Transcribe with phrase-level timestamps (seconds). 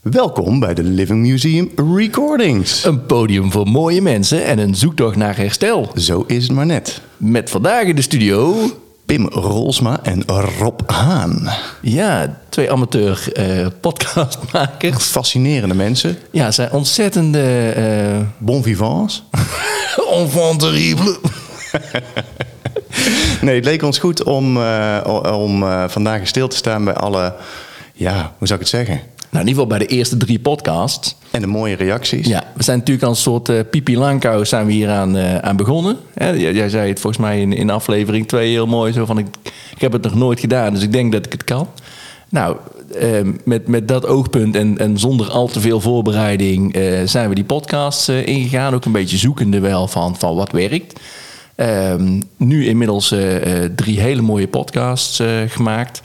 [0.00, 2.84] Welkom bij de Living Museum Recordings.
[2.84, 5.90] Een podium voor mooie mensen en een zoektocht naar herstel.
[5.94, 7.00] Zo is het maar net.
[7.16, 8.56] Met vandaag in de studio...
[9.06, 10.22] Pim Rolsma en
[10.58, 11.48] Rob Haan.
[11.82, 15.04] Ja, twee amateur eh, podcastmakers.
[15.04, 16.16] Fascinerende mensen.
[16.30, 17.70] Ja, zijn ontzettende...
[17.70, 19.22] eh Bon vivants.
[20.16, 21.18] enfant terrible.
[23.40, 27.34] Nee, het leek ons goed om, eh, om vandaag stil te staan bij alle,
[27.92, 29.00] ja, hoe zou ik het zeggen?
[29.30, 31.16] Nou, in ieder geval bij de eerste drie podcasts.
[31.30, 32.26] En de mooie reacties.
[32.26, 35.36] Ja, we zijn natuurlijk als een soort eh pipi langkous zijn we hier aan, eh,
[35.36, 35.96] aan begonnen.
[36.14, 38.92] Hè, jij, jij zei het volgens mij in, in aflevering 2 heel mooi.
[38.92, 39.26] Zo van, ik,
[39.74, 41.68] ik heb het nog nooit gedaan, dus ik denk dat ik het kan.
[42.28, 42.56] Nou,
[42.98, 43.10] eh,
[43.44, 47.44] met, met dat oogpunt en, en zonder al te veel voorbereiding eh, zijn we die
[47.44, 48.74] podcasts ingegaan.
[48.74, 51.00] Ook een beetje zoekende wel van, van wat werkt.
[51.60, 56.00] Ehm, nu inmiddels eh, eh, drie hele mooie podcasts eh, gemaakt.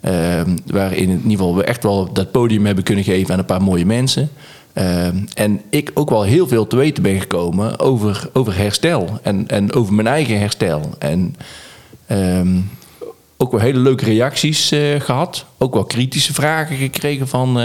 [0.00, 3.44] Ehm, waarin in ieder geval we echt wel dat podium hebben kunnen geven aan een
[3.44, 4.30] paar mooie mensen.
[4.72, 9.18] Ehm, en ik ook wel heel veel te weten ben gekomen over, over herstel.
[9.22, 10.82] En, en over mijn eigen herstel.
[10.98, 11.36] En
[13.36, 15.44] ook wel hele leuke reacties eh, gehad.
[15.58, 17.58] Ook wel kritische vragen gekregen van,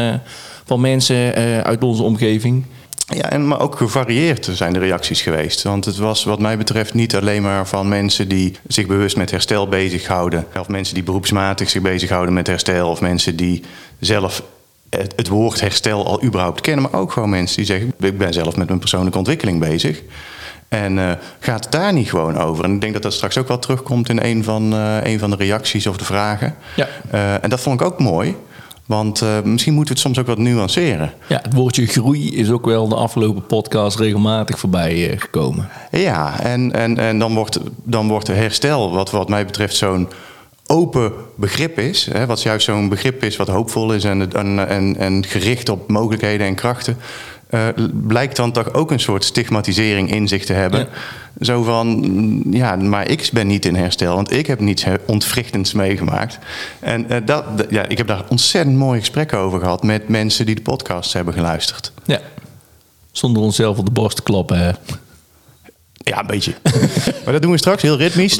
[0.66, 2.66] van mensen uit onze omgeving.
[3.08, 5.64] Ja, en, maar ook gevarieerd zijn de reacties geweest.
[5.64, 9.32] Want het was wat mij betreft niet alleen maar van mensen die zich bewust met
[9.32, 10.46] herstel bezighouden.
[10.60, 12.90] Of mensen die beroepsmatig zich bezighouden met herstel.
[12.90, 13.64] Of mensen die
[14.00, 14.44] zelf
[14.90, 16.90] het, woord herstel al überhaupt kennen.
[16.92, 20.02] Maar ook gewoon mensen die zeggen, ik ben zelf met mijn persoonlijke ontwikkeling bezig.
[20.68, 22.64] En eh, gaat het daar niet gewoon over?
[22.64, 25.30] En ik denk dat dat straks ook wel terugkomt in een van, eh, een van
[25.30, 26.56] de reacties of de vragen.
[26.76, 26.88] Ja.
[27.12, 28.36] Eh, en dat vond ik ook mooi.
[28.86, 31.14] Want eh, misschien moeten we het soms ook wat nuanceren.
[31.28, 35.70] Ja, het woordje groei is ook wel de afgelopen podcast regelmatig voorbij eh, gekomen.
[35.92, 40.08] Ja, en, en, en dan, wordt, dan wordt herstel, wat wat mij betreft zo'n
[40.68, 42.08] open begrip is.
[42.12, 45.90] Hè, wat juist zo'n begrip is wat hoopvol is en, en, en, en gericht op
[45.90, 46.98] mogelijkheden en krachten.
[47.50, 50.80] Eh, blijkt dan toch ook een soort stigmatisering in zich te hebben.
[50.80, 50.88] Ja.
[51.46, 55.74] Zo van, mm, ja, maar ik ben niet in herstel, want ik heb niets ontwrichtends
[55.74, 56.40] meegemaakt.
[56.80, 60.56] En eh, dat, ja, ik heb daar ontzettend mooie gesprekken over gehad met mensen die
[60.56, 61.92] de podcast hebben geluisterd.
[62.06, 62.20] Ja.
[63.12, 64.60] Zonder onszelf op de borst te kloppen.
[64.60, 64.72] hè.
[65.98, 66.54] Ja, een beetje.
[67.24, 68.36] maar dat doen we straks heel ritmisch.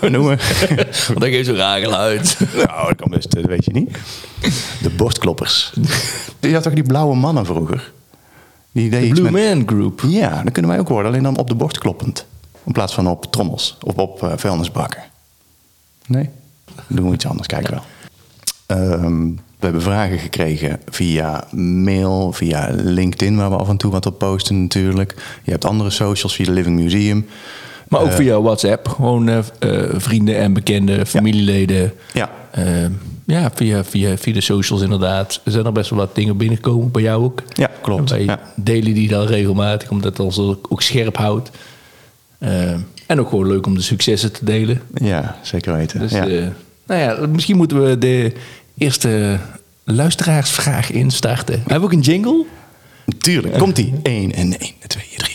[0.00, 0.38] We noemen.
[1.06, 2.36] Want dat geeft zo'n raar geluid.
[2.54, 3.98] Nou, dat kan best, dat weet je niet.
[4.82, 5.72] De borstkloppers.
[6.40, 7.92] Je had toch die blauwe mannen vroeger?
[8.74, 10.00] Die deed De iets Blue met- Man Group.
[10.08, 12.26] Ja, dat kunnen wij ook worden, alleen dan op de borst kloppend.
[12.64, 15.02] In plaats van op trommels of op eh, vuilnisbakken.
[16.06, 16.28] Nee?
[16.74, 17.82] Dan doen we iets anders, kijk wel.
[18.66, 24.06] Ehm, we hebben vragen gekregen via mail, via LinkedIn, waar we af en toe wat
[24.06, 25.14] op posten natuurlijk.
[25.44, 27.26] Je hebt andere socials via de Living Museum.
[27.88, 28.88] Maar ook via WhatsApp.
[28.88, 31.92] Gewoon eh, eh, vrienden en bekenden, familieleden.
[32.12, 32.64] Ja, Eh,
[33.26, 35.40] ja, via, via, via de socials inderdaad.
[35.44, 36.90] Er zijn er best wel wat dingen binnengekomen.
[36.90, 37.42] Bij jou ook.
[37.52, 38.10] Ja, klopt.
[38.10, 38.40] En wij Ja.
[38.56, 41.50] delen die dan regelmatig, omdat het ons ook scherp houdt.
[42.38, 42.70] Eh,
[43.06, 44.80] en ook gewoon leuk om de successen te delen.
[44.94, 46.00] ja zeker weten.
[46.00, 46.26] Dus ja.
[46.26, 46.46] eh,
[46.86, 48.32] nou ja, misschien moeten we de
[48.78, 49.38] eerste
[49.84, 51.54] luisteraarsvraag instarten.
[51.54, 52.44] We hebben ook een jingle.
[53.18, 53.94] Tuurlijk, komt ie.
[54.02, 55.33] 1 en 1, 2, 3.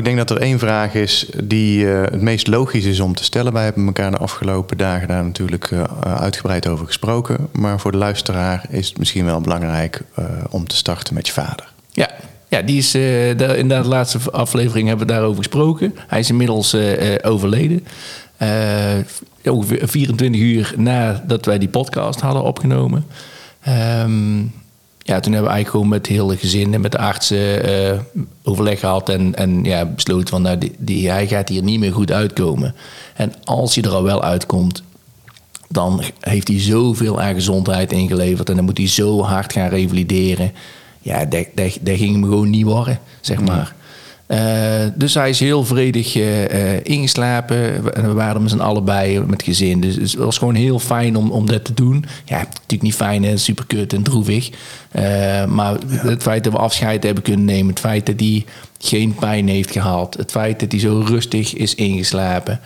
[0.00, 3.24] Ik denk dat er één vraag is die eh, het meest logisch is om te
[3.24, 3.52] stellen.
[3.52, 7.48] Wij hebben elkaar de afgelopen dagen daar natuurlijk eh, uitgebreid over gesproken.
[7.52, 11.32] Maar voor de luisteraar is het misschien wel belangrijk eh, om te starten met je
[11.32, 11.72] vader.
[11.90, 12.10] Ja,
[12.48, 15.94] ja die is eh, daar, in de laatste aflevering hebben we daarover gesproken.
[16.06, 17.86] Hij is inmiddels eh, eh, overleden.
[18.36, 18.98] Eh,
[19.44, 23.06] ongeveer 24 uur nadat wij die podcast hadden opgenomen.
[23.60, 24.42] Ehm,
[25.10, 27.98] ja, toen hebben we eigenlijk gewoon met het hele gezin en met de artsen eh,
[28.42, 29.08] overleg gehad.
[29.08, 32.74] En, en ja, besloten van, nou, die, die, hij gaat hier niet meer goed uitkomen.
[33.14, 34.82] En als hij er al wel uitkomt,
[35.68, 38.48] dan heeft hij zoveel aan gezondheid ingeleverd.
[38.48, 40.52] En dan moet hij zo hard gaan revalideren.
[41.00, 43.74] Ja, dat, dat, dat ging hem gewoon niet worden, zeg maar.
[44.30, 47.94] Eh, dus hij is heel vredig eh, eh, ingeslapen.
[47.94, 49.80] En we waren met z'n allebei met gezin.
[49.80, 52.04] Dus het was gewoon heel fijn om, om dat te doen.
[52.24, 54.50] Ja, natuurlijk niet fijn en super kut en droevig.
[55.48, 57.68] Maar het feit dat we afscheid hebben kunnen nemen.
[57.68, 58.44] Het feit dat hij
[58.78, 60.14] geen pijn heeft gehad.
[60.14, 62.60] Het feit dat hij zo rustig is ingeslapen.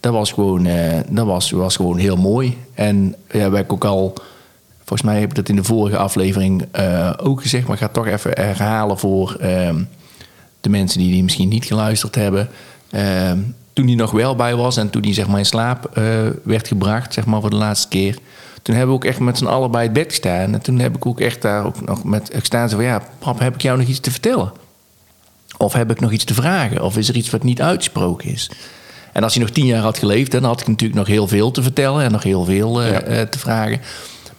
[0.00, 0.68] Dat was gewoon,
[1.08, 2.56] dat was, was gewoon heel mooi.
[2.74, 4.14] En ja, wij ook al...
[4.78, 6.64] Volgens mij heb ik dat in de vorige aflevering
[7.16, 7.64] ook gezegd.
[7.64, 9.36] Maar ik ga het toch even herhalen voor...
[9.40, 9.76] ehm,
[10.60, 12.48] de mensen die die misschien niet geluisterd hebben.
[12.90, 13.38] Ehm,
[13.72, 16.04] toen hij nog wel bij was en toen hij zeg maar in slaap eh,
[16.44, 18.18] werd gebracht, zeg maar voor de laatste keer.
[18.62, 20.54] Toen hebben we ook echt met z'n allen bij het bed gestaan.
[20.54, 22.68] En toen heb ik ook echt daar ook nog met gestaan.
[22.68, 24.52] Zo van, ja, pap, heb ik jou nog iets te vertellen?
[25.56, 26.82] Of heb ik nog iets te vragen?
[26.82, 28.50] Of is er iets wat niet uitgesproken is?
[29.12, 31.50] En als hij nog tien jaar had geleefd, dan had ik natuurlijk nog heel veel
[31.50, 33.80] te vertellen en nog heel veel uh, uh, te vragen.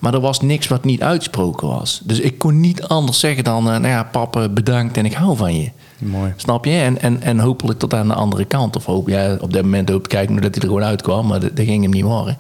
[0.02, 2.02] Maar er was niks wat niet uitsproken was.
[2.04, 5.38] Dus ik kon niet anders zeggen dan, uh, nou ja, papa, bedankt en ik hou
[5.38, 5.70] van je.
[5.98, 6.34] Mooi.
[6.36, 6.72] Snap je?
[6.72, 8.76] En, en, en hopelijk tot aan de andere kant.
[8.76, 11.40] Of hoop, ja, op dat moment hoop ik kijken dat hij er gewoon uitkwam, maar
[11.40, 12.38] dat, dat ging hem niet worden.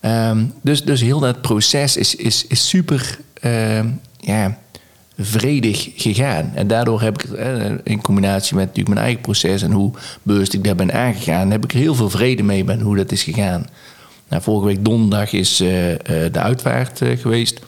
[0.00, 3.84] Um, dus, dus heel dat proces is, is, is super uh,
[4.18, 4.58] ja,
[5.18, 6.50] vredig gegaan.
[6.54, 7.30] En daardoor heb ik,
[7.84, 9.92] in combinatie met natuurlijk mijn eigen proces en hoe
[10.22, 13.12] bewust ik daar ben aangegaan, heb ik er heel veel vrede mee ben hoe dat
[13.12, 13.66] is gegaan.
[14.28, 17.60] Nou, vorige week donderdag is uh, uh, de uitvaart uh, geweest.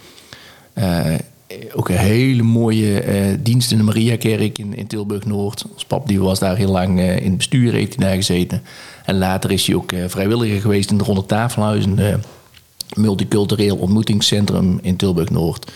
[1.74, 3.02] ook een hele mooie
[3.42, 5.64] dienst in de Mariakerk in, in Tilburg-Noord.
[5.72, 8.62] Ons pap die was daar heel lang in het bestuur, heeft hij daar gezeten.
[9.04, 12.22] En later is hij ook vrijwilliger geweest in de Ronde Tafelhuis, een
[12.94, 15.72] multicultureel ontmoetingscentrum in Tilburg-Noord.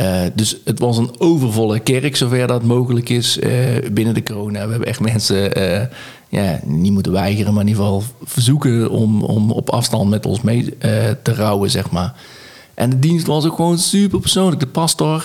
[0.00, 3.50] Uh, dus het was een overvolle kerk, zover dat mogelijk is uh,
[3.92, 4.64] binnen de corona.
[4.64, 5.86] We hebben echt mensen uh,
[6.28, 10.40] ja, niet moeten weigeren, maar in ieder geval verzoeken om, om op afstand met ons
[10.40, 10.78] mee
[11.22, 12.14] te rouwen, zeg maar.
[12.74, 14.60] En de dienst was ook gewoon super persoonlijk.
[14.60, 15.24] De pastor,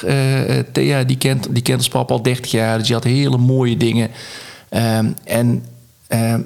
[0.71, 3.77] Thea, die kent, die kent ons papa al 30 jaar, dus die had hele mooie
[3.77, 4.09] dingen.
[4.69, 5.63] Ehm, en
[6.07, 6.41] ehm,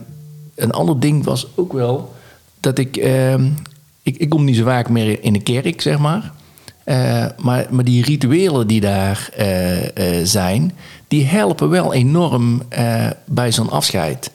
[0.55, 2.13] een ander ding was ook wel
[2.59, 3.49] dat ik, ehm,
[4.01, 4.17] ik...
[4.17, 6.31] Ik kom niet zo vaak meer in de kerk, zeg maar.
[6.89, 9.87] Uh, maar, maar die rituelen die daar uh, uh,
[10.23, 10.73] zijn,
[11.07, 12.61] die helpen wel enorm
[13.25, 14.31] bij zo'n afscheid.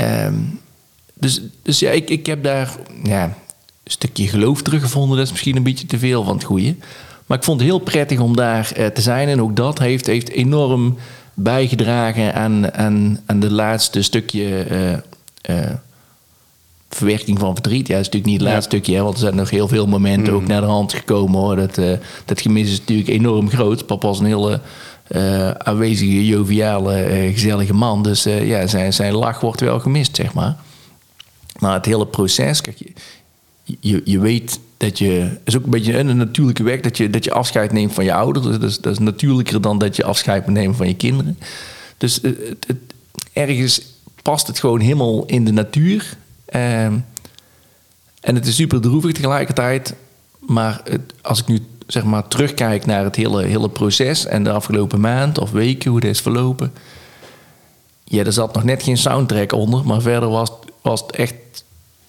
[0.00, 0.60] Um,
[1.14, 3.32] dus, dus ja, ik, ik heb daar ja, een
[3.84, 5.16] stukje geloof teruggevonden.
[5.16, 6.74] Dat is misschien een beetje te veel van het goede.
[7.26, 9.28] Maar ik vond het heel prettig om daar te zijn.
[9.28, 10.96] En ook dat heeft, heeft enorm
[11.34, 14.66] bijgedragen aan, aan, aan de laatste stukje
[16.94, 17.86] verwerking van verdriet.
[17.86, 19.86] Ja, dat is natuurlijk niet het laatste stukje, hè, want er zijn nog heel veel
[19.86, 21.40] momenten ook naar de hand gekomen.
[21.40, 21.56] Hoor.
[21.56, 21.92] Dat, uh,
[22.24, 23.86] dat gemis is natuurlijk enorm groot.
[23.86, 24.60] Papa was een hele
[25.08, 28.02] uh, aanwezige, joviale, uh, gezellige man.
[28.02, 30.56] Dus ja, zijn, zijn lach wordt wel gemist, zeg maar.
[31.58, 32.78] Maar het hele proces, kijk,
[33.64, 35.10] je, je, je weet dat je...
[35.10, 38.04] Het is ook een beetje een natuurlijke weg dat je, dat je afscheid neemt van
[38.04, 38.46] je ouders.
[38.46, 41.38] Dus dat is, dat is natuurlijker dan dat je afscheid moet nemen van je kinderen.
[41.98, 42.76] Dus het, het,
[43.32, 43.82] ergens
[44.22, 46.16] past het gewoon helemaal in de natuur.
[46.54, 47.04] Um,
[48.20, 49.94] en het is super droevig tegelijkertijd.
[50.38, 54.50] Maar het, als ik nu zeg maar terugkijk naar het hele, hele proces en de
[54.50, 56.72] afgelopen maand of weken, hoe het is verlopen.
[58.04, 60.50] Ja, er zat nog net geen soundtrack onder, maar verder was,
[60.82, 61.34] was het echt.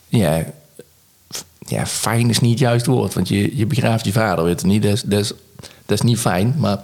[0.07, 0.45] Ja,
[1.59, 4.67] ja, fijn is niet het juiste woord, want je, je begraaft je vader, weet je
[4.67, 4.83] niet.
[4.83, 5.33] Dat is, dat, is,
[5.85, 6.83] dat is niet fijn, maar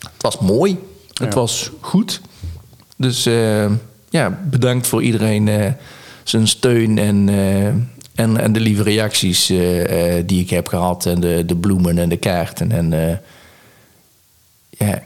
[0.00, 0.78] het was mooi.
[1.14, 1.40] Het ja.
[1.40, 2.20] was goed.
[2.96, 3.70] Dus uh,
[4.08, 5.46] ja, bedankt voor iedereen.
[5.46, 5.70] Uh,
[6.30, 7.66] zijn steun en, uh,
[8.14, 11.06] en, en de lieve reacties uh, uh, die ik heb gehad.
[11.06, 12.72] En de, de bloemen en de kaarten.
[12.72, 13.20] En
[14.70, 15.02] ja,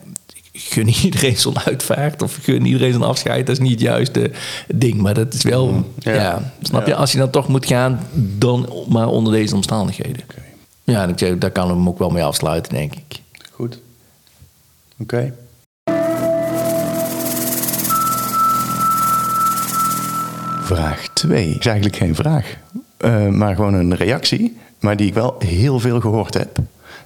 [0.52, 3.46] gun iedereen zo'n uitvaart of gun iedereen zo'n afscheid.
[3.46, 4.30] Dat is niet het juiste
[4.74, 5.00] ding.
[5.00, 6.14] Maar dat is wel, ja.
[6.14, 6.52] ja.
[6.62, 6.94] snap je?
[6.94, 8.00] Als je dan toch moet gaan,
[8.38, 10.22] dan maar onder deze omstandigheden.
[10.22, 10.44] Okay.
[10.84, 13.20] Ja, en ik zeg, daar kan ik hem ook wel mee afsluiten, denk ik.
[13.50, 13.78] Goed.
[14.98, 15.14] Oké.
[15.14, 15.32] Okay.
[20.64, 22.56] Vraag 2 is eigenlijk geen vraag,
[22.98, 26.58] uh, maar gewoon een reactie, maar die ik wel heel veel gehoord heb.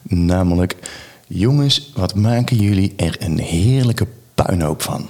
[0.03, 0.77] Namelijk,
[1.27, 5.09] jongens, wat maken jullie er een heerlijke puinhoop van?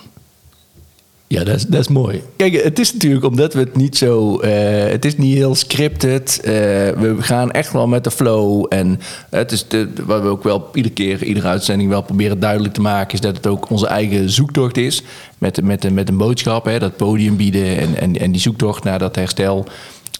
[1.28, 2.22] Ja, dat is, dat is mooi.
[2.36, 4.40] Kijk, het is natuurlijk omdat we het niet zo...
[4.42, 4.50] Uh,
[4.90, 6.40] het is niet heel scripted.
[6.42, 8.66] Uh, we gaan echt wel met de flow.
[8.68, 12.74] En het is de, wat we ook wel iedere keer, iedere uitzending wel proberen duidelijk
[12.74, 13.14] te maken...
[13.14, 15.02] is dat het ook onze eigen zoektocht is.
[15.38, 18.98] Met, met, met een boodschap, hè, dat podium bieden en, en, en die zoektocht naar
[18.98, 19.66] dat herstel.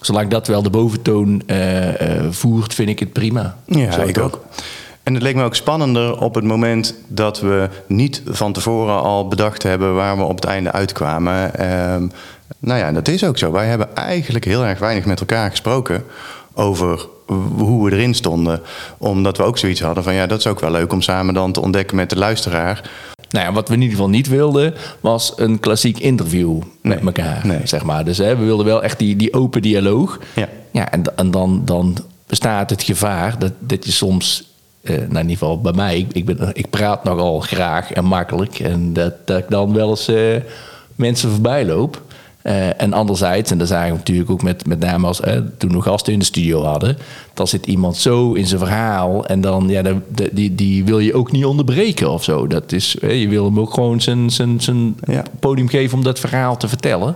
[0.01, 1.57] Zolang dat wel de boventoon uh,
[2.29, 3.57] voert, vind ik het prima.
[3.65, 4.45] Ja, Zo ik ook.
[5.09, 9.27] En het leek me ook spannender op het moment dat we niet van tevoren al
[9.27, 11.71] bedacht hebben waar we op het einde uitkwamen.
[11.93, 12.11] Um,
[12.59, 13.51] nou ja, dat is ook zo.
[13.51, 16.03] Wij hebben eigenlijk heel erg weinig met elkaar gesproken
[16.53, 17.07] over
[17.55, 18.61] hoe we erin stonden.
[18.97, 21.51] Omdat we ook zoiets hadden van ja, dat is ook wel leuk om samen dan
[21.51, 22.89] te ontdekken met de luisteraar.
[23.29, 27.41] Nou ja, wat we in ieder geval niet wilden, was een klassiek interview met elkaar.
[27.43, 27.61] Nee.
[27.63, 28.05] Zeg maar.
[28.05, 30.19] Dus hè, we wilden wel echt die, die open dialoog.
[30.35, 30.47] Ja.
[30.71, 31.97] Ja, en, en dan, dan
[32.27, 34.48] bestaat het gevaar dat, dat je soms
[34.81, 38.05] uh, nou in ieder geval bij mij, ik, ik, ben, ik praat nogal graag en
[38.05, 38.59] makkelijk.
[38.59, 40.35] En dat, dat ik dan wel eens uh,
[40.95, 42.01] mensen voorbij loop.
[42.43, 45.21] Uh, en anderzijds, en dat zagen we natuurlijk ook met, met name als
[45.57, 46.97] toen we gasten in de studio hadden,
[47.33, 50.99] dan zit iemand zo in zijn verhaal en dan, ja, de, de, die, die wil
[50.99, 52.47] je ook niet onderbreken of zo.
[52.47, 55.23] Dat is, je wil hem ook gewoon zijn, zijn, zijn ja.
[55.39, 57.15] podium geven om dat verhaal te vertellen.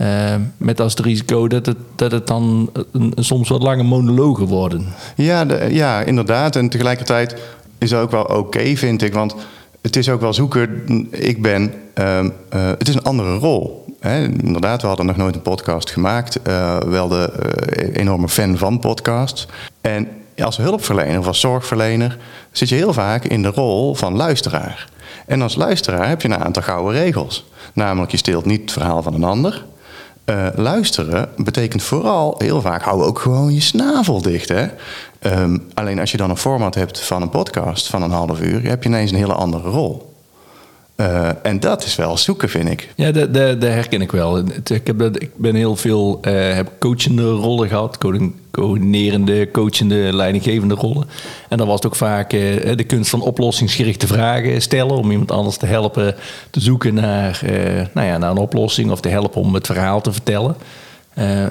[0.00, 2.70] Uh, met als het risico dat het, dat het dan
[3.14, 4.86] soms wat lange monologen worden.
[5.16, 6.56] Ja, ja, inderdaad.
[6.56, 7.36] En tegelijkertijd
[7.78, 9.12] is dat ook wel oké, vind ik.
[9.12, 9.34] Want
[9.80, 10.84] het is ook wel zoeken.
[11.10, 11.72] Ik ben.
[11.94, 13.84] ehm, eh, het is een andere rol.
[14.00, 16.42] Hè, inderdaad, we hadden nog nooit een podcast gemaakt.
[16.42, 19.46] Eh, wel de eh, enorme fan van podcasts.
[19.80, 22.18] En als hulpverlener of als zorgverlener
[22.52, 24.88] zit je heel vaak in de rol van luisteraar.
[25.26, 27.44] En als luisteraar heb je een aantal gouden regels.
[27.72, 29.64] Namelijk, je steelt niet het verhaal van een ander.
[30.28, 34.48] Eh, luisteren betekent vooral heel vaak hou ook gewoon je snavel dicht.
[34.48, 34.66] Hè?
[35.18, 38.62] Ehm, alleen als je dan een format hebt van een podcast van een half uur,
[38.68, 40.14] heb je ineens een hele andere rol.
[40.98, 42.88] Eh, en dat is wel zoeken, vind ik.
[42.96, 44.38] Ja, dat, herken ik wel.
[44.38, 47.98] Ik, heb, ik ben heel veel eh, heb coachende rollen gehad.
[47.98, 51.06] co- Coördinerende, coachende, leidinggevende rollen.
[51.48, 54.96] En dan was het ook vaak eh, de kunst van oplossingsgerichte vragen stellen.
[54.96, 56.14] Om iemand anders te helpen
[56.50, 57.40] te zoeken naar,
[57.94, 58.90] nou ja, naar een oplossing.
[58.90, 60.56] Of te helpen om het verhaal te vertellen.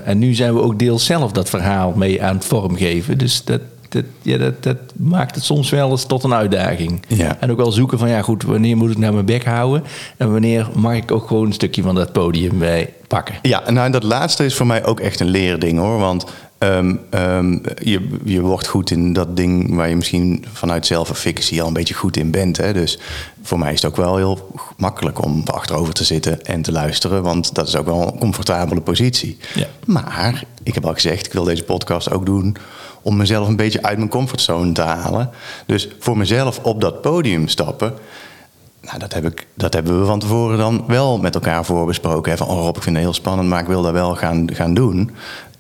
[0.04, 3.18] En nu zijn we ook deels zelf dat verhaal mee aan het vormgeven.
[3.18, 3.62] Dus dat,
[4.02, 7.06] dat, ja, dat, dat maakt het soms wel eens tot een uitdaging.
[7.08, 7.38] Ja.
[7.40, 9.84] En ook wel zoeken van, ja goed, wanneer moet ik nou mijn bek houden?
[10.18, 13.36] En wanneer mag ik ook gewoon een stukje van dat podium bij pakken?
[13.42, 16.00] Ja, nou en dat laatste is voor mij ook echt een leerding hoor.
[16.00, 16.26] Want
[16.58, 17.52] ehm, ehm,
[17.84, 21.94] je, je wordt goed in dat ding waar je misschien vanuit zelffictie al een beetje
[21.94, 22.58] goed in bent.
[22.58, 22.74] Hè?
[22.74, 23.00] Dus
[23.42, 27.24] voor mij is het ook wel heel makkelijk om achterover te zitten en te luisteren.
[27.24, 29.38] Want dat is ook wel een comfortabele positie.
[29.56, 29.68] Ja.
[29.86, 32.58] Maar ik heb al gezegd, ik wil deze podcast ook doen
[33.08, 35.30] om mezelf een beetje uit mijn comfortzone te halen.
[35.66, 37.94] Dus voor mezelf op dat podium stappen.
[38.82, 42.32] Nou, dat, heb ik, dat hebben we van tevoren dan wel met elkaar voorbesproken.
[42.32, 42.38] Hè?
[42.38, 44.74] Van, oh Rob, ik vind het heel spannend, maar ik wil dat wel gaan, gaan
[44.74, 45.12] doen.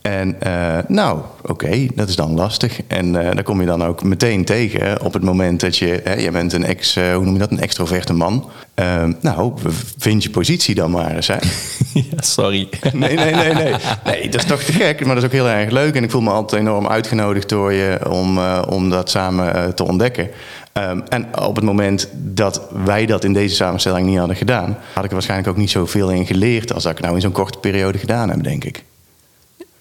[0.07, 2.79] En eh, nou, oké, dat is dan lastig.
[2.87, 6.01] En eh daar kom je dan ook meteen tegen op het moment dat je...
[6.03, 8.49] Hè, je bent een ex, eh, hoe noem je dat, een extroverte man.
[8.73, 9.53] Eh, nou,
[9.97, 11.27] vind je positie dan maar eens.
[11.27, 11.35] Hè?
[11.93, 12.69] ja, sorry.
[12.93, 13.73] Nee, nee, nee, nee.
[14.05, 15.95] Nee, dat is toch te gek, maar dat is ook heel erg leuk.
[15.95, 20.29] En ik voel me altijd enorm uitgenodigd door je om, om dat samen te ontdekken.
[20.73, 25.03] Ehm, en op het moment dat wij dat in deze samenstelling niet hadden gedaan, had
[25.03, 27.59] ik er waarschijnlijk ook niet zoveel in geleerd als dat ik nou in zo'n korte
[27.59, 28.83] periode gedaan heb, denk ik.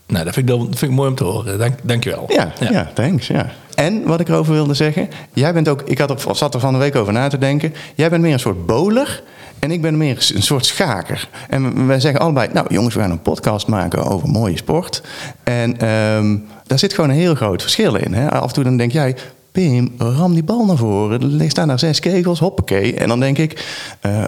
[0.06, 1.58] Nou, dat vind ik, dat vind ik mooi om te horen.
[1.58, 2.24] Dank, dank je wel.
[2.28, 2.90] Ja, ja.
[2.94, 3.26] thanks.
[3.26, 3.52] Ja.
[3.74, 6.72] En wat ik erover wilde zeggen, jij bent ook, ik had er, zat er van
[6.72, 7.74] de week over na te denken.
[7.94, 9.22] Jij bent meer een soort bowler
[9.58, 11.28] en ik ben meer een soort schaker.
[11.48, 15.02] En wij zeggen allebei, nou jongens, we gaan een podcast maken over mooie sport.
[15.42, 16.36] En ehm,
[16.66, 18.14] daar zit gewoon een heel groot verschil in.
[18.14, 18.30] Hè?
[18.30, 19.16] Af en toe dan denk jij,
[19.56, 21.40] Pim, ram die bal naar voren.
[21.40, 22.94] Er staan daar zes kegels, hoppakee.
[22.94, 23.66] En dan denk ik,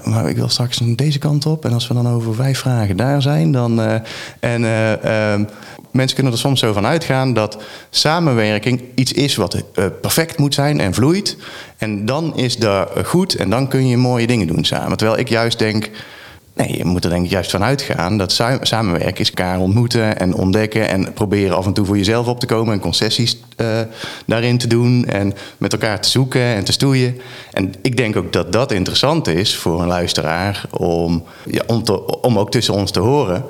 [0.04, 1.64] maar ik wil straks deze kant op.
[1.64, 3.80] En als we dan over vijf vragen daar zijn, dan...
[3.80, 3.94] eh,
[4.40, 5.44] en eh, ehm,
[5.90, 7.58] mensen kunnen er soms zo van uitgaan dat
[7.90, 9.62] samenwerking iets is wat
[10.00, 11.36] perfect moet zijn en vloeit.
[11.76, 14.96] En dan is dat goed en dan kun je mooie dingen doen samen.
[14.96, 15.90] Terwijl ik juist denk,
[16.58, 20.18] nee, je moet er denk ik juist van uitgaan dat sa- samenwerken is elkaar ontmoeten
[20.18, 23.80] en ontdekken en proberen af en toe voor jezelf op te komen en concessies eh,
[24.26, 27.20] daarin te doen en met elkaar te zoeken en te stoeien.
[27.52, 32.20] En ik denk ook dat dat interessant is voor een luisteraar om, ja, om, te,
[32.20, 33.44] om ook tussen ons te horen.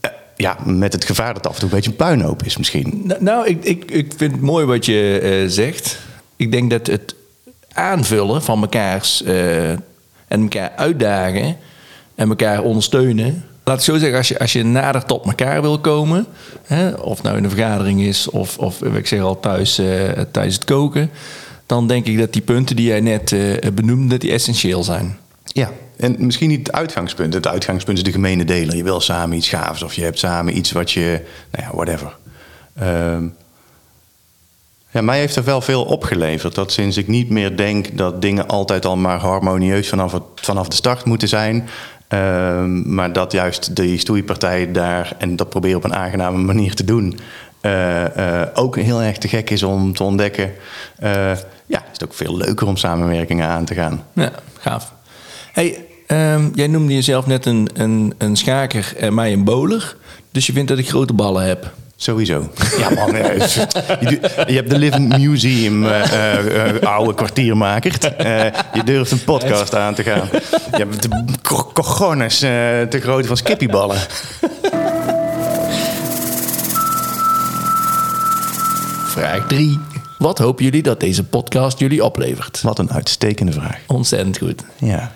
[0.00, 3.12] Eh, Ja, met het gevaar dat af en toe een beetje een puinhoop is misschien.
[3.18, 5.98] Nou, ik, ik, ik vind het mooi wat je eh, zegt.
[6.36, 7.14] Ik denk dat het
[7.72, 11.56] aanvullen van mekaars en elkaar uitdagen
[12.18, 13.44] en elkaar ondersteunen.
[13.64, 16.26] Laat ik zo zeggen, als je, als je nader tot elkaar wil komen,
[16.64, 19.86] hè, of nou in een vergadering is of, of ik zeg al thuis eh,
[20.30, 21.10] tijdens het koken,
[21.66, 25.18] dan denk ik dat die punten die jij net eh, benoemde, die essentieel zijn.
[25.44, 27.34] Ja, en misschien niet het uitgangspunt.
[27.34, 28.76] Het uitgangspunt is de gemene deler.
[28.76, 31.24] Je wil samen iets gaafs of je hebt samen iets wat je...
[31.50, 32.16] Nou ja, whatever.
[32.74, 33.26] Ehm,
[34.90, 36.54] ja, mij heeft er wel veel opgeleverd.
[36.54, 40.76] Dat sinds ik niet meer denk dat dingen altijd al maar harmonieus vanaf, vanaf de
[40.76, 41.68] start moeten zijn...
[42.08, 46.84] ehm, maar dat juist die stoeipartij daar, en dat proberen op een aangename manier te
[46.84, 47.18] doen...
[47.60, 50.52] eh, eh, ook heel erg te gek is om te ontdekken.
[50.98, 51.32] Eh,
[51.66, 54.04] ja, is het ook veel leuker om samenwerkingen aan te gaan.
[54.12, 54.92] Ja, gaaf.
[55.52, 59.96] Hey, ehm, jij noemde jezelf net een, een, een schaker en mij een bowler.
[60.30, 61.72] Dus je vindt dat ik grote ballen heb.
[62.00, 62.50] Sowieso.
[62.78, 63.16] Ja, man.
[63.16, 67.92] je, je hebt de Living Museum, eh, eh, eh, oude kwartiermaker.
[68.74, 70.28] Je durft een podcast aan te gaan.
[70.70, 71.08] Je hebt de
[71.42, 73.98] co- cojones te groot van skippieballen.
[79.06, 79.78] Vraag 3.
[80.18, 82.62] Wat hopen jullie dat deze podcast jullie oplevert?
[82.62, 83.78] Wat een uitstekende vraag.
[83.86, 84.62] Ontzettend goed.
[84.76, 85.12] Ja.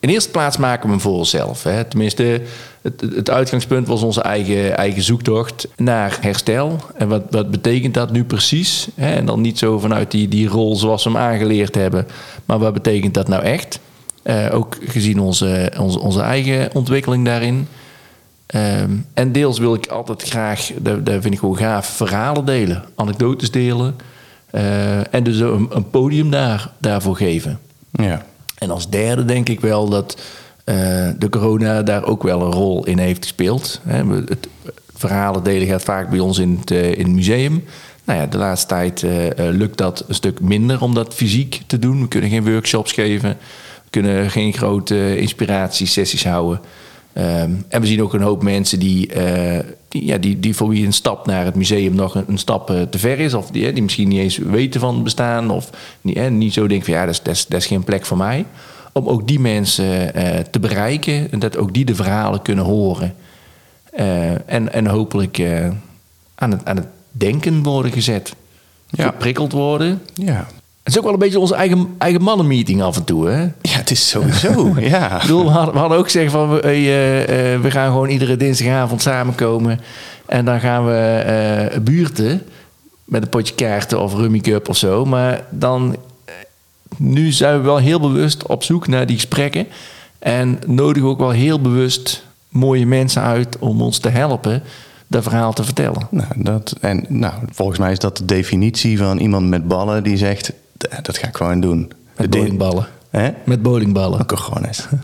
[0.00, 1.62] In eerste plaats maken we hem voor onszelf.
[1.62, 1.84] Hè.
[1.84, 2.40] Tenminste,
[2.82, 6.76] het, het uitgangspunt was onze eigen, eigen zoektocht naar herstel.
[6.96, 8.88] En wat, wat betekent dat nu precies?
[8.94, 9.14] Hè?
[9.14, 12.06] En dan niet zo vanuit die, die rol zoals we hem aangeleerd hebben.
[12.44, 13.80] Maar wat betekent dat nou echt?
[14.22, 17.68] Eh, ook gezien onze, onze, onze eigen ontwikkeling daarin.
[18.46, 22.84] Ehm, en deels wil ik altijd graag, dat, dat vind ik gewoon gaaf, verhalen delen,
[22.94, 23.96] anekdotes delen.
[24.50, 27.58] Eh, en dus een, een podium daar, daarvoor geven.
[27.90, 28.24] Ja.
[28.58, 30.16] En als derde denk ik wel dat
[30.64, 33.80] eh, de corona daar ook wel een rol in heeft gespeeld.
[33.84, 34.48] Hè, het
[34.94, 37.64] verhalen delen gaat vaak bij ons in het, eh, in museum.
[38.04, 41.78] Nou ja, de laatste tijd eh, lukt dat een stuk minder om dat fysiek te
[41.78, 42.00] doen.
[42.00, 43.28] We kunnen geen workshops geven.
[43.84, 46.60] We kunnen geen grote inspiratiesessies houden.
[47.12, 50.68] Ehm, en we zien ook een hoop mensen die, eh, die, ja, die, die voor
[50.68, 53.34] wie een stap naar het museum nog een, een stap eh, te ver is.
[53.34, 55.50] Of die, die misschien niet eens weten van het bestaan.
[55.50, 57.84] Of niet, eh, niet zo denken van ja, dat is, dat, is, dat is geen
[57.84, 58.44] plek voor mij.
[58.92, 61.30] Om ook die mensen eh, te bereiken.
[61.32, 63.14] En dat ook die de verhalen kunnen horen.
[64.46, 65.42] En, en hopelijk
[66.34, 68.34] aan, het, aan het denken worden gezet.
[68.86, 69.04] Ja.
[69.04, 70.02] Geprikkeld worden.
[70.14, 70.46] Ja.
[70.88, 73.28] Het is ook wel een beetje onze eigen, eigen mannenmeeting af en toe.
[73.28, 73.40] Hè?
[73.42, 74.74] Ja, het is sowieso.
[74.80, 75.14] ja.
[75.14, 78.08] Ik bedoel, we hadden, we hadden ook gezegd van we, eh, eh, we gaan gewoon
[78.08, 79.80] iedere dinsdagavond samenkomen.
[80.26, 82.42] En dan gaan we eh, buurten
[83.04, 85.04] met een potje kaarten of rummy cup of zo.
[85.04, 85.96] Maar dan,
[86.96, 89.66] nu zijn we wel heel bewust op zoek naar die gesprekken.
[90.18, 94.62] En nodigen ook wel heel bewust mooie mensen uit om ons te helpen
[95.08, 96.06] dat verhaal te vertellen.
[96.10, 100.16] Nou, dat, en nou, volgens mij is dat de definitie van iemand met ballen die
[100.16, 100.52] zegt: "D-
[101.02, 101.92] dat ga ik gewoon doen.
[102.16, 102.86] Met De bowlingballen.
[103.10, 103.30] Hè?
[103.44, 104.20] Met bowlingballen.
[104.20, 104.86] Ook gewoon eens.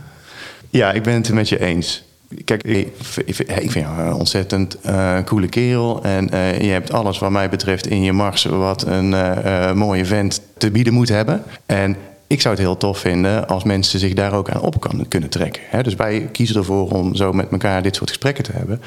[0.70, 2.04] Ja, ik ben het er met je eens.
[2.44, 6.02] Kijk, ik vind ik vind jou een ontzettend eh, coole kerel.
[6.02, 10.04] En eh, je hebt alles wat mij betreft in je mars wat een eh, mooie
[10.04, 11.42] vent te bieden moet hebben.
[11.66, 15.04] En ik zou het heel tof vinden als mensen zich daar ook aan op kan,
[15.08, 15.62] kunnen trekken.
[15.66, 15.82] Hè?
[15.82, 18.80] Dus wij kiezen ervoor om zo met elkaar dit soort gesprekken te hebben.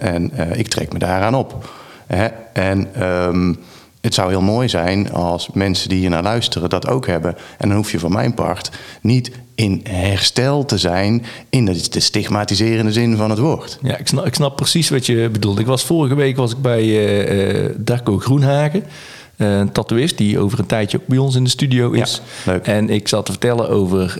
[0.00, 1.70] En ik trek me daaraan op.
[2.06, 2.26] Hè?
[2.52, 3.54] En ehm,
[4.00, 7.36] het zou heel mooi zijn als mensen die hier naar luisteren dat ook hebben.
[7.58, 12.00] En dan hoef je van mijn part niet in herstel te zijn in de, de
[12.00, 13.78] stigmatiserende zin van het woord.
[13.82, 15.58] Ja, ik snap, ik snap precies wat je bedoelt.
[15.58, 16.82] Ik was vorige week was ik bij
[17.26, 18.84] eh, Darko Groenhagen.
[19.36, 22.22] eh, Een tatoeïst die over een tijdje ook bij ons in de studio is.
[22.44, 22.66] Ja, leuk.
[22.66, 24.18] En ik zat te vertellen over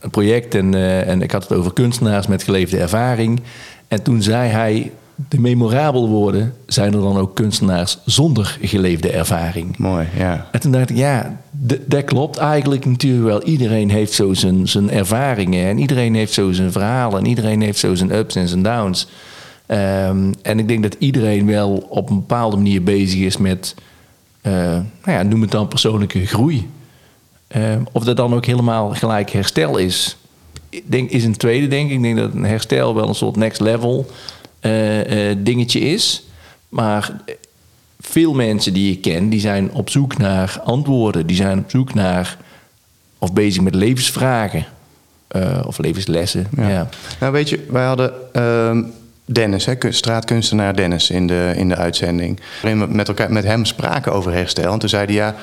[0.00, 0.74] een project en,
[1.06, 3.40] en ik had het over kunstenaars met geleefde ervaring.
[3.88, 4.90] En toen zei hij,
[5.28, 9.76] de memorabel woorden zijn er dan ook kunstenaars zonder geleefde ervaring.
[9.78, 10.48] Mooi, ja.
[10.52, 11.40] En toen dacht ik, ja,
[11.86, 13.42] dat klopt eigenlijk natuurlijk wel.
[13.42, 17.78] Iedereen heeft zo zijn, zijn ervaringen en iedereen heeft zo zijn verhalen en iedereen heeft
[17.78, 19.08] zo zijn ups en zijn downs.
[19.66, 23.74] Ehm, en ik denk dat iedereen wel op een bepaalde manier bezig is met,
[24.40, 26.70] eh, nou ja, noem het dan persoonlijke groei.
[27.48, 30.16] Ehm, of dat dan ook helemaal gelijk herstel is,
[30.72, 31.96] ik denk, is een tweede denk ik.
[31.96, 34.06] Ik denk dat een herstel wel een soort next level
[35.38, 36.22] dingetje is.
[36.68, 37.10] Maar
[38.00, 41.26] veel mensen die ik ken, die zijn op zoek naar antwoorden.
[41.26, 42.36] Die zijn op zoek naar
[43.18, 44.64] of bezig met levensvragen.
[45.28, 46.46] eh, of levenslessen.
[46.56, 46.68] Ja.
[46.68, 46.88] Ja.
[47.20, 48.82] Nou, weet je, wij hadden ehm,
[49.24, 52.40] Dennis, hè, kun- straatkunstenaar Dennis, in de, in de uitzending.
[52.62, 54.72] Waarin we met, elkaar, met hem spraken over herstel.
[54.72, 55.34] En toen, zei hij, ja,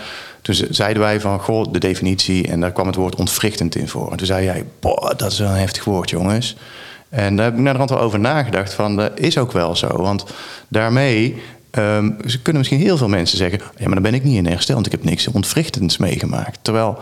[0.42, 2.48] toen ze- zeiden wij van, goh, de definitie.
[2.48, 4.12] En daar kwam het woord ontwrichtend in voor.
[4.12, 6.56] En toen zei jij, boah, dat is wel een heftig woord, jongens.
[7.10, 8.74] En daar heb ik naar de rand wel over nagedacht.
[8.74, 9.88] Van, dat is ook wel zo.
[9.88, 10.26] Want
[10.68, 11.36] daarmee
[11.72, 13.60] ehm, kunnen misschien heel veel mensen zeggen...
[13.78, 16.60] ja, maar dan ben ik niet in herstel, want ik heb niks ontwrichtends meegemaakt.
[16.62, 17.00] Terwijl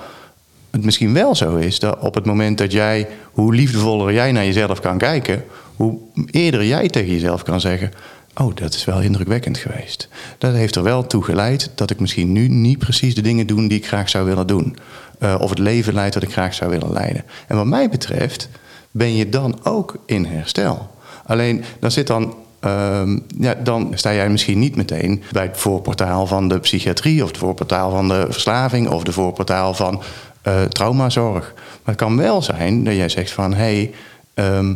[0.71, 4.45] het misschien wel zo is dat op het moment dat jij, hoe liefdevoller jij naar
[4.45, 5.43] jezelf kan kijken,
[5.75, 5.97] hoe
[6.31, 7.91] eerder jij tegen jezelf kan zeggen:
[8.35, 10.07] Oh, dat is wel indrukwekkend geweest.
[10.37, 13.67] Dat heeft er wel toe geleid dat ik misschien nu niet precies de dingen doe
[13.67, 14.77] die ik graag zou willen doen.
[15.19, 17.23] Eh, of het leven leidt dat ik graag zou willen leiden.
[17.47, 18.49] En wat mij betreft
[18.97, 20.89] ben je dan ook in herstel.
[21.25, 26.27] Alleen dan zit dan Ehm, ja, dan sta jij misschien niet meteen bij het voorportaal
[26.27, 30.01] van de psychiatrie of het voorportaal van de verslaving of de voorportaal van
[30.41, 31.53] eh, traumazorg.
[31.55, 33.91] Maar het kan wel zijn dat jij zegt van hé, hey,
[34.33, 34.73] ehm,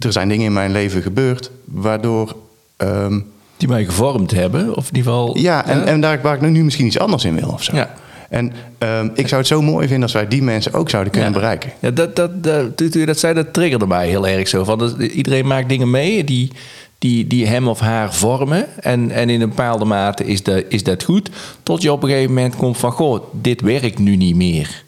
[0.00, 2.36] er zijn dingen in mijn leven gebeurd waardoor.
[2.76, 3.20] ehm,
[3.56, 4.76] Die mij gevormd hebben.
[4.76, 5.38] Of in ieder geval...
[5.38, 7.76] ja, en, en daar waar ik nu misschien iets anders in wil of zo.
[7.76, 7.94] Ja.
[8.32, 11.30] En ehm, ik zou het zo mooi vinden als wij die mensen ook zouden kunnen
[11.30, 11.36] Ja.
[11.38, 11.72] bereiken.
[11.78, 14.64] Ja, dat, dat, dat, je dat zei, dat triggerde mij heel erg zo.
[14.64, 16.50] Van, dat- iedereen maakt dingen mee die,
[16.98, 18.66] die, die hem of haar vormen.
[18.82, 21.30] En, en in een bepaalde mate is dat, is dat goed.
[21.62, 22.92] Tot je op een gegeven moment komt van...
[22.92, 24.84] Goh, dit werkt nu niet meer.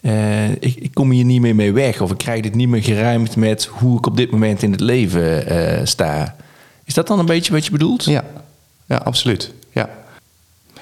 [0.00, 2.00] Eh, ik, ik kom hier niet meer mee weg.
[2.00, 4.80] Of ik krijg dit niet meer geruimd met hoe ik op dit moment in het
[4.80, 6.36] leven eh, sta.
[6.84, 8.04] Is dat dan een beetje wat je bedoelt?
[8.04, 8.24] Ja,
[8.86, 9.52] ja absoluut.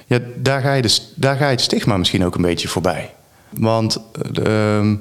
[0.08, 0.18] Ja.
[0.36, 3.14] Daar, ga je daar ga je het stigma misschien ook een beetje voorbij.
[3.50, 3.98] Want
[4.34, 4.92] eh, ehm,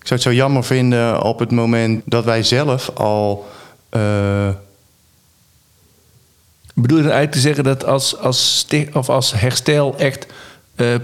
[0.00, 3.46] ik zou het zo jammer vinden op het moment dat wij zelf al.
[3.88, 4.48] eh,
[6.74, 10.26] Bedoel je dan eigenlijk te zeggen dat als, als, sti- of als herstel echt
[10.74, 10.94] eh,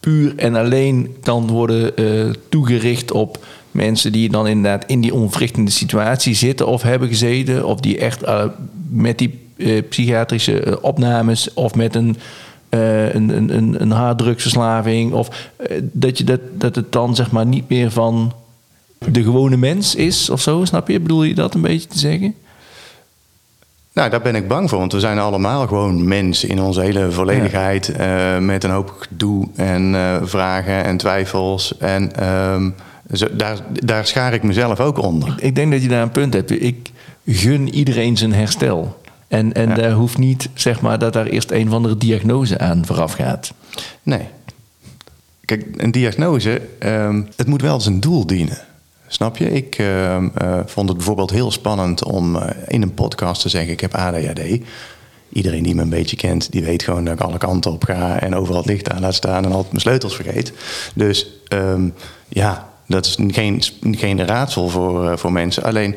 [0.00, 5.70] puur en alleen kan worden eh, toegericht op mensen die dan inderdaad in die onwrichtende
[5.70, 8.20] situatie zitten of hebben gezeten, of die echt
[8.88, 9.44] met die
[9.88, 12.16] psychiatrische opnames of met een
[12.68, 15.12] eh, een, een, een, een harddrugsverslaving.
[15.12, 18.32] Of eh, dat, je dat, dat het dan zeg maar niet meer van
[18.98, 21.00] de gewone mens is of zo, snap je?
[21.00, 22.34] Bedoel je dat een beetje te zeggen?
[23.92, 27.10] Nou, daar ben ik bang voor, want we zijn allemaal gewoon mensen in onze hele
[27.10, 27.88] volledigheid.
[27.88, 31.78] eh, met een hoop gedoe en vragen en twijfels.
[31.78, 32.70] En ehm,
[33.12, 35.34] zo, daar, daar schaar ik mezelf ook onder.
[35.38, 36.62] Ik denk dat je daar een punt hebt.
[36.62, 36.90] Ik
[37.26, 38.96] gun iedereen zijn herstel.
[39.28, 39.74] En, en Ja.
[39.74, 43.52] daar hoeft niet, zeg maar, dat daar eerst een of andere diagnose aan vooraf gaat.
[44.02, 44.28] Nee.
[45.44, 48.58] Kijk, een diagnose, ehm, het moet wel zijn doel dienen.
[49.08, 49.52] Snap je?
[49.52, 53.72] Ik ehm, eh, vond het bijvoorbeeld heel spannend om eh, in een podcast te zeggen:
[53.72, 54.40] Ik heb ADHD.
[55.32, 58.20] Iedereen die me een beetje kent, die weet gewoon dat ik alle kanten op ga
[58.20, 60.52] en overal het licht aan laat staan en altijd mijn sleutels vergeet.
[60.94, 61.88] Dus ehm,
[62.28, 65.62] ja, dat is geen, geen raadsel voor, eh, voor mensen.
[65.62, 65.96] Alleen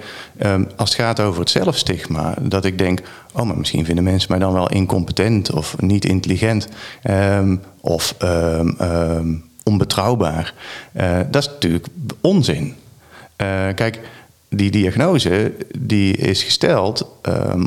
[0.76, 3.02] als het gaat over het zelfstigma, dat ik denk:
[3.34, 6.68] Oh, maar misschien vinden mensen mij dan wel incompetent of niet intelligent
[7.02, 10.54] ehm, of ehm, ehm, onbetrouwbaar.
[10.92, 11.88] Eh, dat is natuurlijk
[12.22, 12.76] onzin.
[13.36, 14.00] Eh, kijk,
[14.50, 17.18] die diagnose die is gesteld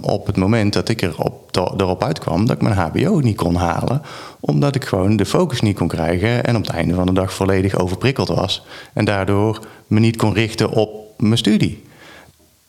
[0.03, 4.03] op het moment dat ik erop, erop uitkwam dat ik mijn HBO niet kon halen.
[4.40, 7.33] Omdat ik gewoon de focus niet kon krijgen en op het einde van de dag
[7.33, 8.66] volledig overprikkeld was.
[8.92, 11.83] En daardoor me niet kon richten op mijn studie.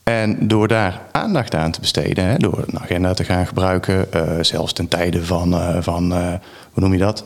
[0.04, 4.22] En door daar aandacht aan te besteden, hè, door een agenda te gaan gebruiken, eh,
[4.42, 6.28] zelfs ten tijde van, eh, van eh,
[6.72, 7.26] hoe noem je dat?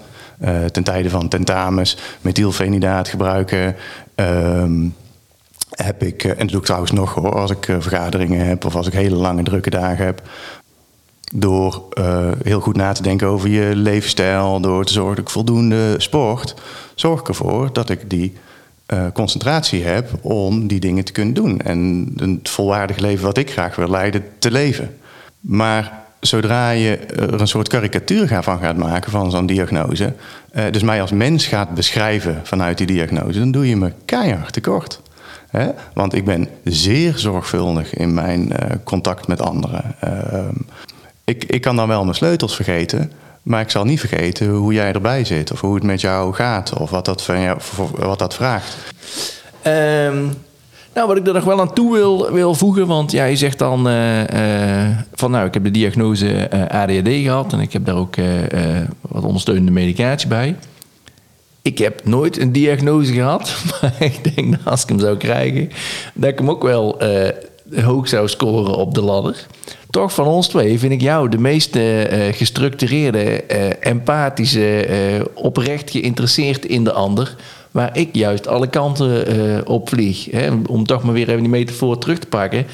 [0.71, 3.75] Ten tijde van tentamens, methylfenidaat gebruiken.
[4.15, 4.87] ehm,
[5.69, 8.87] heb ik, en dat doe ik trouwens nog hoor, als ik vergaderingen heb of als
[8.87, 10.21] ik hele lange drukke dagen heb.
[11.33, 11.83] Door
[12.43, 16.55] heel goed na te denken over je levensstijl, door te zorgen dat ik voldoende sport,
[16.95, 18.33] zorg ik ervoor dat ik die
[18.87, 21.61] eh, concentratie heb om die dingen te kunnen doen.
[21.61, 24.97] En het volwaardig leven wat ik graag wil leiden, te leven.
[25.39, 30.13] Maar zodra je er een soort karikatuur van gaat maken van zo'n diagnose,
[30.51, 34.53] eh, dus mij als mens gaat beschrijven vanuit die diagnose, dan doe je me keihard
[34.53, 35.01] tekort.
[35.49, 35.69] Hè?
[35.93, 39.95] Want ik ben zeer zorgvuldig in mijn eh, contact met anderen.
[39.99, 40.55] Ehm,
[41.23, 43.11] ik, ik kan dan wel mijn sleutels vergeten,
[43.47, 46.73] maar ik zal niet vergeten hoe jij erbij zit, of hoe het met jou gaat,
[46.79, 47.59] of wat dat, van jou,
[47.95, 48.77] wat dat vraagt.
[49.61, 50.25] Ehm,
[50.93, 53.87] nou, wat ik er nog wel aan toe wil, wil voegen, want jij zegt dan
[53.87, 57.95] eh, eh, van nou, ik heb de diagnose eh, ADHD gehad en ik heb daar
[57.95, 58.15] ook
[59.01, 60.55] wat ondersteunende medicatie bij.
[61.61, 65.69] Ik heb nooit een diagnose gehad, maar ik denk dat als ik hem zou krijgen,
[66.13, 67.01] dat ik hem ook wel
[67.75, 69.45] hoog zou scoren op de ladder.
[69.89, 74.85] Toch van ons twee vind ik jou de meest eh, eh, gestructureerde, eh, empathische,
[75.33, 77.35] oprecht geïnteresseerd in de ander.
[77.71, 80.27] Waar ik juist alle kanten op vlieg.
[80.31, 80.49] Hè?
[80.69, 82.65] Om toch maar weer even die metafoor terug te pakken.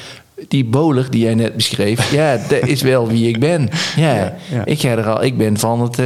[0.48, 3.68] Die boler die jij net beschreef, ja, dat is wel wie ik ben.
[3.96, 4.64] Ja, Ja, ja.
[4.64, 5.98] ik ga er al, ik ben van het,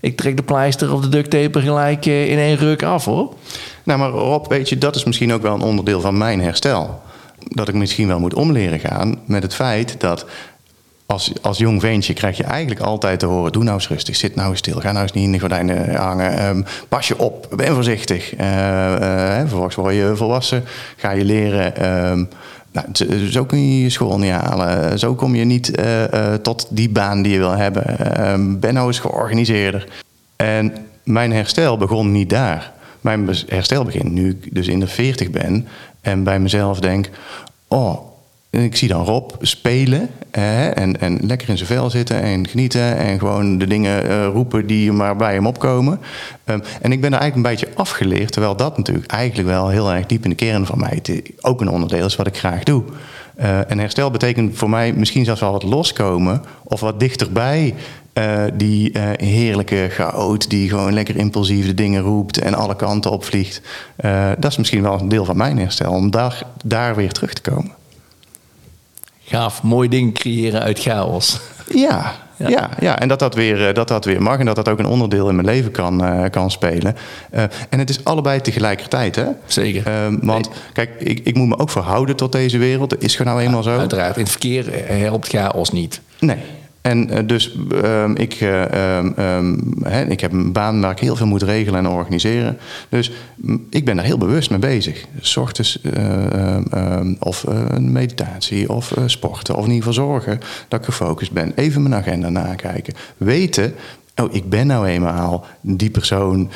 [0.00, 3.34] ik trek de pleister of de duct tape gelijk in één ruk af hoor.
[3.82, 7.00] Nou, maar Rob, weet je, dat is misschien ook wel een onderdeel van mijn herstel.
[7.52, 10.26] Dat ik misschien wel moet omleren gaan met het feit dat
[11.10, 14.34] als, als jong ventje krijg je eigenlijk altijd te horen: doe nou eens rustig, zit
[14.34, 17.48] nou eens stil, ga nou eens niet in de gordijnen hangen, ehm, pas je op,
[17.56, 18.34] ben voorzichtig.
[18.34, 20.64] Eh, eh, vervolgens word je volwassen,
[20.96, 21.76] ga je leren.
[21.76, 22.24] ehm,
[22.72, 22.86] nou,
[23.30, 24.98] zo kun je je school niet halen.
[24.98, 28.14] Zo kom je niet eh, tot die baan die je wil hebben.
[28.16, 29.86] Ehm, ben nou eens georganiseerder.
[30.36, 30.72] En
[31.04, 32.72] mijn herstel begon niet daar.
[33.00, 35.68] Mijn herstel begint nu ik dus in de 40 ben
[36.00, 37.10] en bij mezelf denk:
[37.68, 38.10] Oh,
[38.50, 42.96] ik zie dan Rob spelen hè, en, en lekker in zijn vel zitten en genieten
[42.96, 46.00] en gewoon de dingen eh, roepen die maar bij hem opkomen.
[46.44, 49.92] Ehm, en ik ben er eigenlijk een beetje afgeleerd, terwijl dat natuurlijk eigenlijk wel heel
[49.92, 51.02] erg diep in de kern van mij
[51.40, 52.82] ook een onderdeel is wat ik graag doe.
[53.34, 57.74] Eh, en herstel betekent voor mij misschien zelfs wel wat loskomen of wat dichterbij
[58.12, 63.10] eh, die eh, heerlijke chaot die gewoon lekker impulsief de dingen roept en alle kanten
[63.10, 63.60] opvliegt.
[63.96, 67.32] Eh, dat is misschien wel een deel van mijn herstel, om daar, daar weer terug
[67.32, 67.72] te komen.
[69.24, 71.40] Gaaf, mooi ding creëren uit chaos.
[71.74, 72.48] Ja, Ja.
[72.48, 72.70] ja.
[72.80, 75.28] Ja, en dat dat, weer, dat dat weer mag en dat dat ook een onderdeel
[75.28, 76.96] in mijn leven kan, kan spelen.
[77.68, 79.26] En het is allebei tegelijkertijd, hè?
[79.46, 79.82] Zeker.
[80.20, 82.90] Want kijk, ik, ik moet me ook verhouden tot deze wereld.
[82.90, 83.78] Dat is gewoon nou eenmaal zo.
[83.78, 86.00] Uiteraard, in het verkeer helpt chaos niet.
[86.18, 86.38] Nee.
[86.80, 89.12] En eh, dus ehm, ik, eh, ehm,
[89.84, 92.58] ehm, ik heb een baan waar ik heel veel moet regelen en organiseren.
[92.88, 95.04] Dus mm, ik ben daar heel bewust mee bezig.
[95.36, 96.56] ochtends eh,
[97.18, 99.54] of een meditatie of sporten.
[99.54, 101.52] Of in ieder geval zorgen dat ik gefocust ben.
[101.54, 102.94] Even mijn agenda nakijken.
[103.16, 103.74] Weten,
[104.16, 106.50] oh, ik ben nou eenmaal die persoon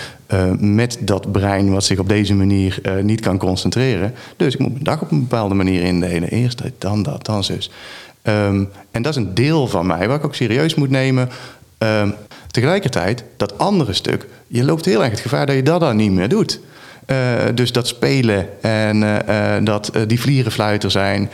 [0.58, 4.14] met dat brein wat zich op deze manier niet kan concentreren.
[4.36, 6.28] Dus ik moet mijn dag op een bepaalde manier indelen.
[6.28, 7.70] Eerst dit, dan dat, dan zus.
[8.24, 11.30] Ehm, en dat is een deel van mij waar ik ook serieus moet nemen.
[11.78, 12.10] Ehm,
[12.50, 16.12] tegelijkertijd, dat andere stuk, je loopt heel erg het gevaar dat je dat dan niet
[16.12, 16.60] meer doet.
[17.06, 17.16] Uh,
[17.54, 21.30] dus dat spelen en uh, dat die vlierenfluiter zijn.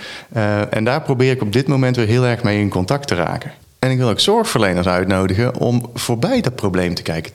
[0.70, 3.52] en daar probeer ik op dit moment weer heel erg mee in contact te raken.
[3.78, 7.32] En ik wil ook zorgverleners uitnodigen om voorbij dat probleem te kijken.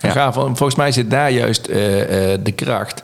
[0.00, 0.32] Ja.
[0.32, 3.02] volgens mij zit daar juist de kracht.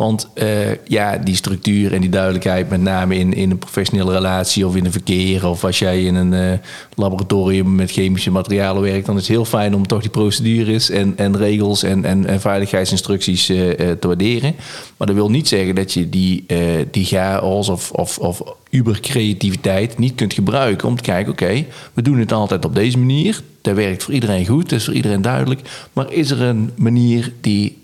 [0.00, 4.66] Want uh, ja, die structuur en die duidelijkheid, met name in, in een professionele relatie
[4.66, 6.58] of in een verkeer, of als jij in een uh,
[6.94, 11.12] laboratorium met chemische materialen werkt, dan is het heel fijn om toch die procedures en,
[11.16, 14.54] en regels en, en, veiligheidsinstructies uh, te waarderen.
[14.96, 16.46] Maar dat wil niet zeggen dat je die,
[16.90, 22.18] die chaos of, of, of ubercreativiteit niet kunt gebruiken om te kijken, oké, we doen
[22.18, 23.42] het altijd op deze manier.
[23.60, 25.88] Dat werkt voor iedereen goed, dat is voor iedereen duidelijk.
[25.92, 27.78] Maar is er een manier die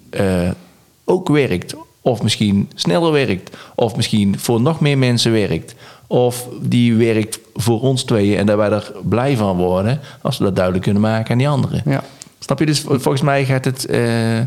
[1.05, 1.75] ook werkt
[2.07, 3.57] of misschien sneller werkt.
[3.75, 5.75] Of misschien voor nog meer mensen werkt.
[6.07, 10.01] Of die werkt voor ons tweeën en dat wij er blij van worden.
[10.21, 11.83] Als we dat duidelijk kunnen maken aan die anderen.
[11.85, 12.03] Ja.
[12.39, 12.67] Snap je?
[12.67, 14.47] Dus volgens mij gaat het uh, ja.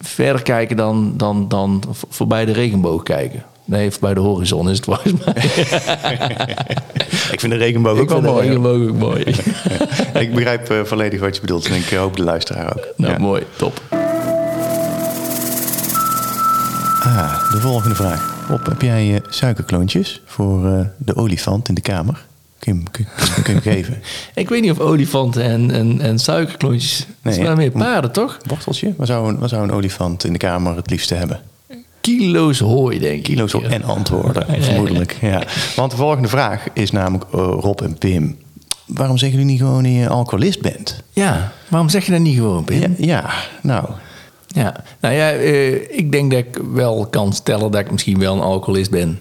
[0.00, 3.44] verder kijken dan, dan, dan voorbij de regenboog kijken.
[3.64, 5.34] Nee, voorbij de horizon is het volgens mij.
[7.34, 8.42] ik vind de regenboog ook wel mooi.
[8.42, 9.24] de regenboog ook mooi.
[10.24, 12.86] ik begrijp uh, volledig wat je bedoelt en ik hoop de luisteraar ook.
[12.96, 13.42] Nou, mooi.
[13.56, 13.80] Top.
[17.02, 18.48] Ah, de volgende vraag.
[18.50, 22.26] Op, heb jij uh, suikerklontjes voor uh, de olifant in de kamer?
[22.58, 23.04] Kun je,
[23.42, 24.02] kun, je geven?
[24.34, 27.06] ik weet niet of olifanten en, en, en suikerklontjes...
[27.22, 28.38] Nee, het zijn meer paarden, toch?
[28.46, 28.94] Worteltje?
[28.96, 31.40] Wat zou, een, wat zou een olifant in de kamer het liefste hebben?
[32.00, 33.22] Kilo's hooi, denk ik.
[33.22, 35.16] Kilo's hooi en antwoorden, vermoedelijk.
[35.20, 35.42] Ja.
[35.76, 38.38] Want de volgende vraag is namelijk uh, Rob en Pim.
[38.86, 41.02] Waarom zeggen jullie niet gewoon dat je alcoholist bent?
[41.10, 42.80] Ja, waarom zeg je dat niet gewoon, Pim?
[42.80, 43.30] Ja, ja
[43.62, 43.84] nou...
[44.54, 48.34] Ja, nou ja, uh, ik denk dat ik wel kan stellen dat ik misschien wel
[48.34, 49.18] een alcoholist ben.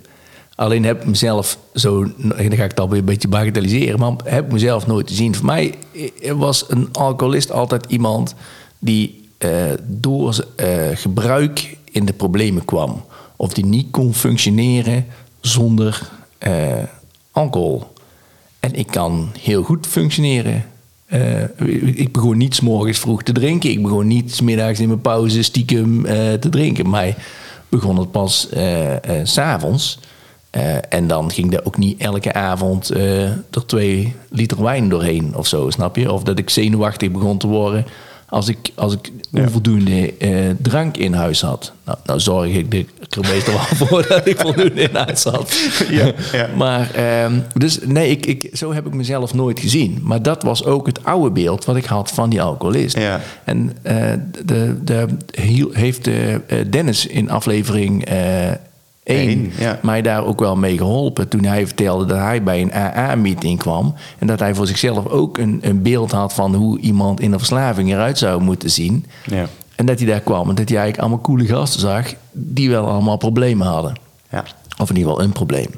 [0.56, 4.46] Alleen heb ik mezelf zo, dan ga ik het alweer een beetje bagatelliseren, maar heb
[4.46, 5.36] ik mezelf nooit gezien.
[5.36, 5.74] Voor mij
[6.22, 8.36] eh, was een alcoholist altijd iemand
[8.80, 9.50] die uh,
[9.84, 10.46] door
[10.94, 13.06] gebruik in de problemen kwam.
[13.36, 15.06] Of die niet kon functioneren
[15.40, 16.10] zonder
[17.32, 17.88] alcohol.
[18.60, 20.66] En ik kan heel goed functioneren
[21.14, 21.44] uh,
[21.96, 23.70] ik begon niet morgens vroeg te drinken.
[23.70, 26.90] Ik begon niet middags in mijn pauze stiekem uh, te drinken.
[26.90, 27.16] Maar
[27.70, 28.94] begon het pas uh,
[29.24, 30.00] s'avonds.
[30.90, 35.70] en dan ging er ook niet elke avond er twee liter wijn doorheen of zo,
[35.70, 36.12] snap je?
[36.12, 37.86] Of dat ik zenuwachtig begon te worden
[38.30, 41.72] als ik, als ik onvoldoende eh, drank in huis had.
[41.86, 42.86] Nou, nou zorg ik er
[43.22, 45.54] meestal wel voor dat ik voldoende in huis had.
[45.90, 46.50] Ja, ja.
[46.56, 50.00] Maar, ehm, dus nee, ik, ik, zo heb ik mezelf nooit gezien.
[50.04, 52.98] Maar dat was ook het oude beeld wat ik had van die alcoholist.
[52.98, 53.22] Ja.
[53.44, 54.14] En uh,
[54.46, 55.08] de, de,
[55.72, 56.36] heeft uh,
[56.70, 58.08] Dennis in aflevering
[59.10, 59.80] één, ja.
[59.82, 61.28] mij daar ook wel mee geholpen.
[61.28, 63.96] Toen hij vertelde dat hij bij een AA-meeting kwam.
[64.18, 67.38] En dat hij voor zichzelf ook een, een beeld had van hoe iemand in een
[67.38, 69.06] verslaving eruit zou moeten zien.
[69.26, 69.48] Ja.
[69.76, 72.88] En dat hij daar kwam en dat hij eigenlijk allemaal coole gasten zag die wel
[72.88, 73.96] allemaal problemen hadden.
[74.30, 74.44] Ja.
[74.78, 75.70] Of in ieder geval een probleem.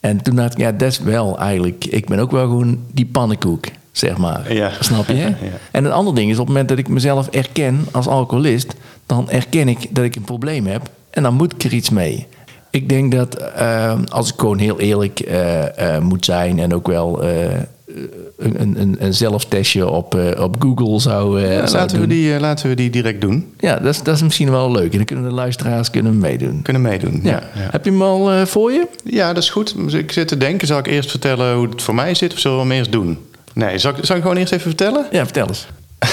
[0.00, 1.84] En toen dacht ik, ja, dat is wel eigenlijk...
[1.84, 4.52] Ik ben ook wel gewoon die pannenkoek, zeg maar.
[4.54, 4.72] Ja.
[4.80, 5.14] Snap je?
[5.24, 5.34] Ja.
[5.70, 8.74] En een ander ding is, op het moment dat ik mezelf erken als alcoholist...
[9.06, 12.26] dan erken ik dat ik een probleem heb en dan moet ik er iets mee.
[12.70, 16.86] Ik denk dat uh, als ik gewoon heel eerlijk uh, uh, moet zijn en ook
[16.86, 22.68] wel een, een, een zelftestje op, op Google zou, ja, zou laten, we die, laten
[22.68, 23.54] we die direct doen.
[23.58, 24.90] Ja, dat is, dat is misschien wel leuk.
[24.90, 26.62] En dan kunnen de luisteraars kunnen meedoen.
[26.62, 27.20] Kunnen meedoen.
[27.22, 27.30] Ja.
[27.30, 27.68] ja.
[27.70, 28.86] Heb je hem al voor je?
[29.04, 29.74] Ja, dat is goed.
[29.92, 32.56] Ik zit te denken, zal ik eerst vertellen hoe het voor mij zit of zullen
[32.56, 33.18] we hem eerst doen?
[33.52, 35.06] Nee, zal ik, zal ik gewoon eerst even vertellen?
[35.10, 35.66] Ja, vertel eens.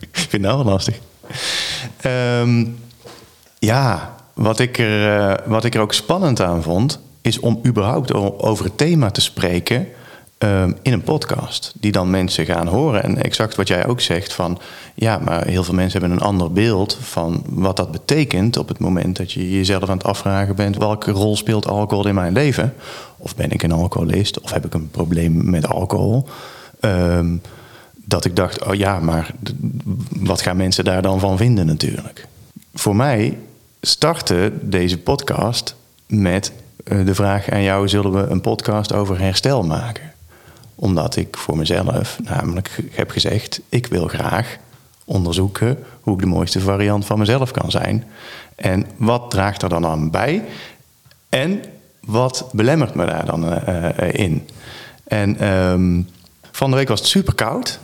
[0.00, 0.98] ik vind het nou wel lastig.
[2.40, 2.76] Um,
[3.58, 8.12] ja, wat ik, er, uh, wat ik er ook spannend aan vond, is om überhaupt
[8.38, 9.86] over het thema te spreken
[10.38, 11.72] um, in een podcast.
[11.80, 13.02] Die dan mensen gaan horen.
[13.02, 14.58] En exact wat jij ook zegt van,
[14.94, 18.78] ja, maar heel veel mensen hebben een ander beeld van wat dat betekent op het
[18.78, 22.74] moment dat je jezelf aan het afvragen bent, welke rol speelt alcohol in mijn leven?
[23.16, 24.40] Of ben ik een alcoholist?
[24.40, 26.26] Of heb ik een probleem met alcohol?
[26.80, 27.42] Um,
[27.94, 29.34] dat ik dacht, oh ja, maar
[30.16, 32.26] wat gaan mensen daar dan van vinden natuurlijk?
[32.74, 33.38] Voor mij
[33.80, 35.74] startte deze podcast
[36.06, 36.52] met
[36.84, 40.12] eh, de vraag aan jou: zullen we een podcast over herstel maken?
[40.74, 44.56] Omdat ik voor mezelf namelijk heb gezegd: ik wil graag
[45.04, 48.04] onderzoeken hoe ik de mooiste variant van mezelf kan zijn.
[48.54, 50.44] En wat draagt er dan aan bij?
[51.28, 51.64] En
[52.00, 54.48] wat belemmert me daar dan uh, in?
[55.04, 56.08] En um,
[56.50, 57.78] van de week was het super koud.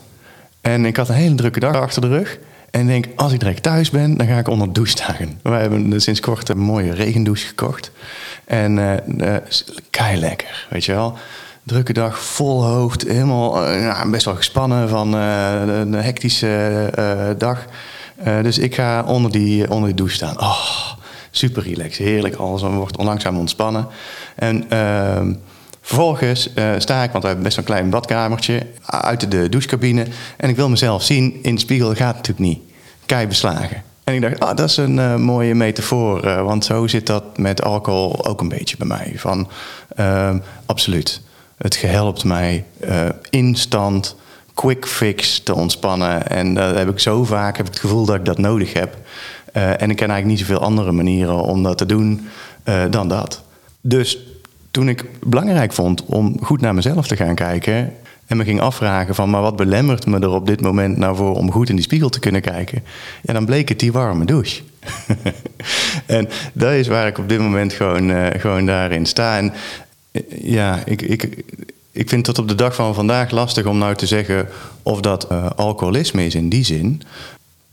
[0.61, 2.39] En ik had een hele drukke dag achter de rug.
[2.75, 5.39] En denk, als ik direct thuis ben, dan ga ik onder de douche staan.
[5.43, 7.91] We hebben sinds kort een mooie regendouche gekocht.
[8.45, 9.37] En uh,
[9.91, 11.19] kei lekker, weet je wel.
[11.63, 17.65] drukke dag, vol hoofd, helemaal ja, best wel gespannen van een hectische dag.
[18.43, 20.41] Dus ik ga onder die, onder die douche staan.
[20.41, 20.93] Oh,
[21.31, 22.35] super relaxed, heerlijk.
[22.35, 23.87] Alles wordt langzaam ontspannen.
[24.35, 25.33] En ehm,
[25.85, 30.07] vervolgens eh, sta ik, want we hebben best een klein badkamertje, uit de douchecabine.
[30.37, 31.39] En ik wil mezelf zien.
[31.43, 32.59] In de spiegel gaat het natuurlijk niet.
[33.07, 33.83] Kei beslagen.
[34.05, 36.25] En ik dacht, ah, dat is een eh, mooie metafoor.
[36.25, 39.13] eh, want zo zit dat met alcohol ook een beetje bij mij.
[39.17, 39.49] Van,
[39.97, 41.21] ehm, absoluut.
[41.57, 42.65] Het helpt mij
[43.31, 44.17] instant,
[44.55, 46.29] quick fix te ontspannen.
[46.29, 48.97] En dat heb ik zo vaak, heb ik het gevoel dat ik dat nodig heb.
[49.53, 52.29] En ik ken eigenlijk niet zoveel andere manieren om dat te doen
[52.91, 53.43] dan dat.
[53.81, 54.19] Dus
[54.75, 57.93] toen ik belangrijk vond om goed naar mezelf te gaan kijken...
[58.27, 61.35] en me ging afvragen van, maar wat belemmert me er op dit moment nou voor...
[61.35, 62.83] om goed in die spiegel te kunnen kijken?
[63.23, 64.63] Ja, dan bleek het die warme douche.
[66.07, 69.37] en dat is waar ik op dit moment gewoon, eh, gewoon daarin sta.
[69.37, 69.53] En
[70.11, 71.45] eh, ja, ik, ik,
[71.91, 74.49] ik vind tot op de dag van vandaag lastig om nou te zeggen...
[74.83, 77.03] of dat eh, alcoholisme is in die zin...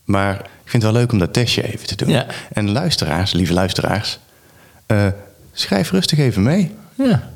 [0.04, 2.10] Maar ik vind het wel leuk om dat testje even te doen.
[2.10, 2.26] Ja.
[2.54, 4.20] En luisteraars, lieve luisteraars,
[5.54, 6.72] schrijf rustig even mee.
[7.10, 7.30] Ja.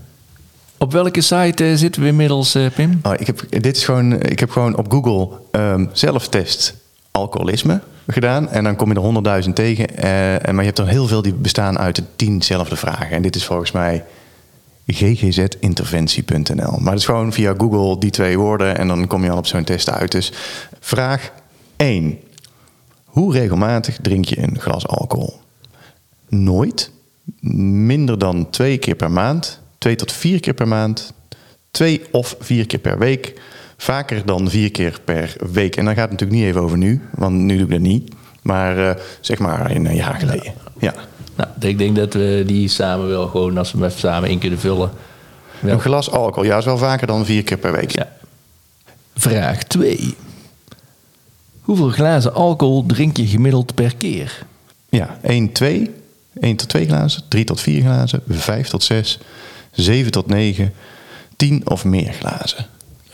[0.78, 2.99] Op welke site eh, zitten we inmiddels, eh, Pim?
[3.04, 6.75] Oh, ik, heb, dit is gewoon, ik heb gewoon op Google ehm, zelftest
[7.12, 8.49] alcoholisme gedaan.
[8.49, 9.97] En dan kom je er honderdduizend tegen.
[9.97, 13.10] eh, en maar je hebt er heel veel die bestaan uit de tienzelfde vragen.
[13.10, 14.04] En dit is volgens mij
[14.88, 16.78] ggzinterventie.nl.
[16.80, 19.47] Maar het is gewoon via Google die twee woorden en dan kom je al op
[19.47, 20.12] zo'n test uit.
[20.12, 20.32] Dus
[20.80, 21.32] vraag
[21.75, 22.19] 1.
[23.06, 25.39] Hoe regelmatig drink je een glas alcohol?
[26.30, 26.91] Nooit.
[27.86, 29.62] Minder dan twee keer per maand.
[29.78, 31.14] Twee tot vier keer per maand.
[31.72, 33.42] Twee of vier keer per week.
[33.78, 35.76] Vaker dan vier keer per week.
[35.76, 38.14] En dan gaat het natuurlijk niet even over nu, want nu doe ik dat niet.
[38.42, 40.54] Maar eh, zeg maar in een jaar geleden.
[40.80, 40.94] Ja.
[41.36, 44.40] Nou, ik denk dat we die samen wel gewoon, als we hem even samen in
[44.40, 44.92] kunnen vullen.
[45.60, 45.74] Wel.
[45.74, 47.92] Een glas alcohol, ja, is wel vaker dan vier keer per week.
[47.92, 48.12] Ja.
[49.16, 50.16] Vraag 2.
[51.62, 54.46] Hoeveel glazen alcohol drink je gemiddeld per keer?
[54.90, 55.92] Ja, 1, 2.
[56.39, 59.19] 1 tot 2 glazen, 3 tot 4 glazen, 5 tot 6,
[59.71, 60.74] 7 tot 9,
[61.36, 62.65] 10 of meer glazen.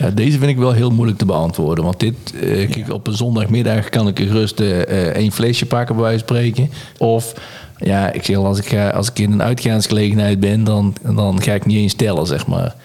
[0.01, 1.83] Ja, deze vind ik wel heel moeilijk te beantwoorden.
[1.83, 5.65] Want dit, eh, kijk, op een zondagmiddag kan ik er gerust eh, eh, één flesje
[5.65, 6.69] pakken, bij wijze van spreken.
[6.97, 7.33] Of,
[7.77, 11.41] ja, ik zeg al, als ik, ga, als ik in een uitgaansgelegenheid ben, dan, dan
[11.41, 12.75] ga ik niet eens tellen, zeg maar.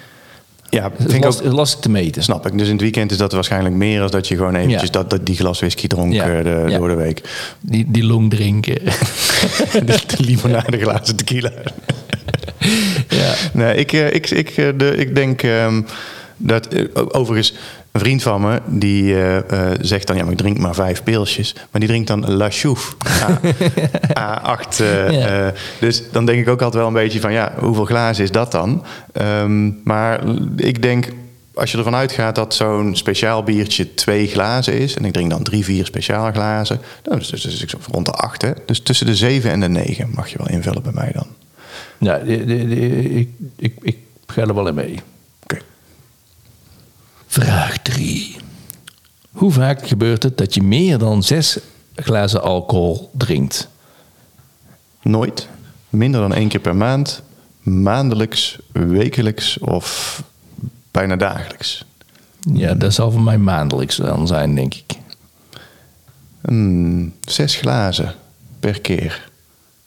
[0.76, 2.22] Ja, Het vind is ik last- ook, lastig te meten.
[2.22, 2.58] snap ik.
[2.58, 4.88] Dus in het weekend is dat waarschijnlijk meer als dat je gewoon eventjes Ja.
[4.90, 6.28] dat, dat, die glas whisky dronk Ja.
[6.28, 6.78] eh, de, Ja.
[6.78, 7.20] door de week.
[7.60, 8.74] Die, die long drinken.
[9.72, 11.50] de, de limonade glazen tequila.
[13.08, 13.34] ja.
[13.52, 15.82] Nee, ik, eh, ik, ik, eh, de, ik denk ehm,
[16.36, 16.68] dat...
[16.94, 17.54] overigens,
[17.96, 19.36] een vriend van me, die eh,
[19.70, 20.16] eh, zegt dan...
[20.16, 21.54] Ja, maar ik drink maar vijf pilsjes.
[21.70, 22.94] Maar die drinkt dan La Chouffe.
[24.18, 24.80] A, A8.
[24.80, 25.46] eh, Ja.
[25.46, 27.32] eh, dus dan denk ik ook altijd wel een beetje van...
[27.32, 28.84] Ja, hoeveel glazen is dat dan?
[29.12, 30.20] Ehm, maar
[30.56, 31.08] ik denk...
[31.54, 34.96] Als je ervan uitgaat dat zo'n speciaal biertje twee glazen is...
[34.96, 36.80] en ik drink dan drie, vier speciaal glazen...
[37.02, 38.50] dan is dus, dus ik zo rond de acht, hè?
[38.66, 41.26] Dus tussen de zeven en de negen mag je wel invullen bij mij dan.
[41.98, 43.28] Ja, de- de- de- ik,
[43.58, 45.00] ik, ik ga er wel in mee.
[47.36, 48.36] Vraag 3.
[49.30, 51.58] Hoe vaak gebeurt het dat je meer dan zes
[51.94, 53.68] glazen alcohol drinkt?
[55.02, 55.48] Nooit.
[55.88, 57.22] Minder dan één keer per maand.
[57.62, 60.22] Maandelijks, wekelijks of
[60.90, 61.84] bijna dagelijks.
[62.52, 64.94] Ja, dat zal voor mij maandelijks dan zijn, denk ik.
[66.40, 68.14] Hmm, zes glazen
[68.60, 69.30] per keer.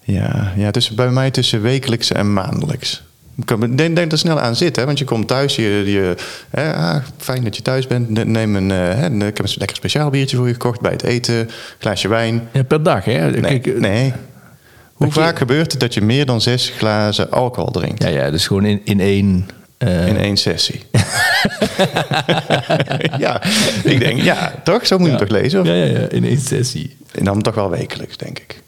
[0.03, 3.03] Ja, ja tussen, bij mij tussen wekelijks en maandelijks.
[3.75, 4.86] Denk, denk er snel aan zit, hè?
[4.86, 6.15] want je komt thuis, je, je,
[6.49, 8.10] hè, ah, fijn dat je thuis bent.
[8.10, 10.91] Ne- Neem een, eh, hè, ik heb een lekker speciaal biertje voor je gekocht bij
[10.91, 11.49] het eten,
[11.80, 12.47] glaasje wijn.
[12.52, 13.30] Ja, per dag, hè?
[13.32, 14.13] Nee, Kijk, eh, nee.
[14.93, 18.04] Hoe je- vaak gebeurt het dat je meer dan zes glazen alcohol drinkt?
[18.04, 19.47] Ja, ja, dus gewoon in, in één...
[19.78, 20.82] eh, In één sessie.
[23.17, 23.41] ja,
[23.84, 24.88] ik denk, ja, toch?
[24.88, 25.19] Zo moet je ja.
[25.19, 25.60] toch lezen?
[25.62, 25.67] Of?
[25.67, 26.97] Ja, ja, ja, in één sessie.
[27.12, 28.62] En dan toch wel wekelijks, denk ik.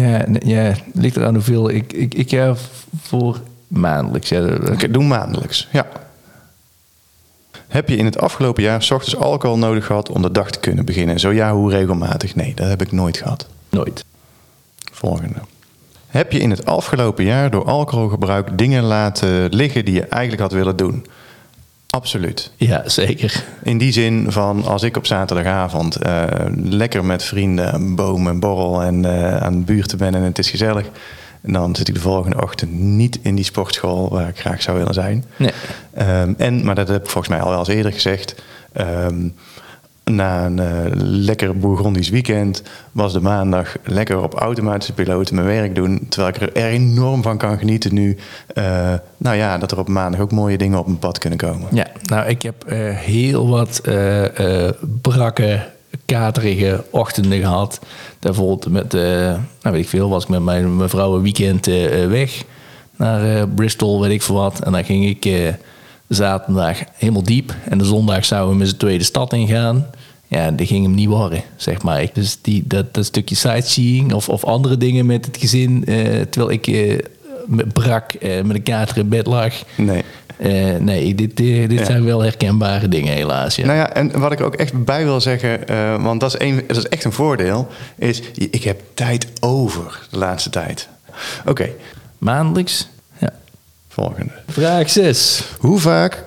[0.00, 1.70] Ja, ja ligt eraan hoeveel.
[1.70, 2.54] Ik, ik, ik ga
[3.00, 4.28] voor maandelijks.
[4.28, 5.86] Ja, Oké, doe maandelijks, ja.
[7.68, 10.60] Heb je in het afgelopen jaar 's ochtends alcohol nodig gehad om de dag te
[10.60, 11.20] kunnen beginnen?
[11.20, 12.34] Zo ja, hoe regelmatig?
[12.34, 13.46] Nee, dat heb ik nooit gehad.
[13.70, 14.04] Nooit.
[14.92, 15.38] Volgende.
[16.06, 20.52] Heb je in het afgelopen jaar door alcoholgebruik dingen laten liggen die je eigenlijk had
[20.52, 21.06] willen doen?
[21.96, 22.50] Absoluut.
[22.56, 23.44] Ja, zeker.
[23.62, 26.24] In die zin van als ik op zaterdagavond eh,
[26.54, 30.38] lekker met vrienden een boom en borrel en eh, aan de buurt ben en het
[30.38, 30.86] is gezellig.
[31.42, 34.78] En dan zit ik de volgende ochtend niet in die sportschool waar ik graag zou
[34.78, 35.24] willen zijn.
[35.36, 35.50] Nee.
[35.94, 38.34] Ehm, en, maar dat heb ik volgens mij al wel eens eerder gezegd.
[38.72, 39.28] ehm,
[40.10, 40.66] na een uh,
[41.02, 46.06] lekker Bourgondisch weekend was de maandag lekker op automatische piloten mijn werk doen.
[46.08, 48.16] Terwijl ik er enorm van kan genieten nu.
[48.54, 51.68] Uh, nou ja, dat er op maandag ook mooie dingen op mijn pad kunnen komen.
[51.72, 53.80] Ja, nou ik heb uh, heel wat
[55.02, 55.68] brakke,
[56.04, 57.80] katerige ochtenden gehad.
[58.18, 61.66] Bijvoorbeeld met, nou weet ik veel, was ik met mijn mevrouw een weekend
[62.08, 62.42] weg
[62.96, 64.60] naar Bristol, weet ik veel wat.
[64.60, 65.54] En dan ging ik
[66.08, 67.54] zaterdag helemaal diep.
[67.68, 69.86] En de zondag zouden we met z'n tweede stad ingaan.
[70.28, 72.06] Ja, dat ging hem niet worden, zeg maar.
[72.12, 75.84] Dus die, dat, dat stukje sightseeing of, of andere dingen met het gezin...
[75.86, 76.98] Uh, terwijl ik uh,
[77.72, 79.54] brak, uh, met een kater in bed lag...
[79.76, 80.02] Nee.
[80.80, 83.56] nee, dit, dit zijn wel herkenbare dingen helaas.
[83.56, 83.66] Ja.
[83.66, 85.60] Nou ja, en wat ik ook echt bij wil zeggen,
[86.02, 90.18] want dat is, een, dat is echt een voordeel, is ik heb tijd over de
[90.18, 90.88] laatste tijd.
[91.46, 91.68] Oké.
[92.18, 92.88] Maandelijks
[93.96, 94.32] Volgende.
[94.48, 95.44] Vraag 6.
[95.58, 96.24] Hoe vaak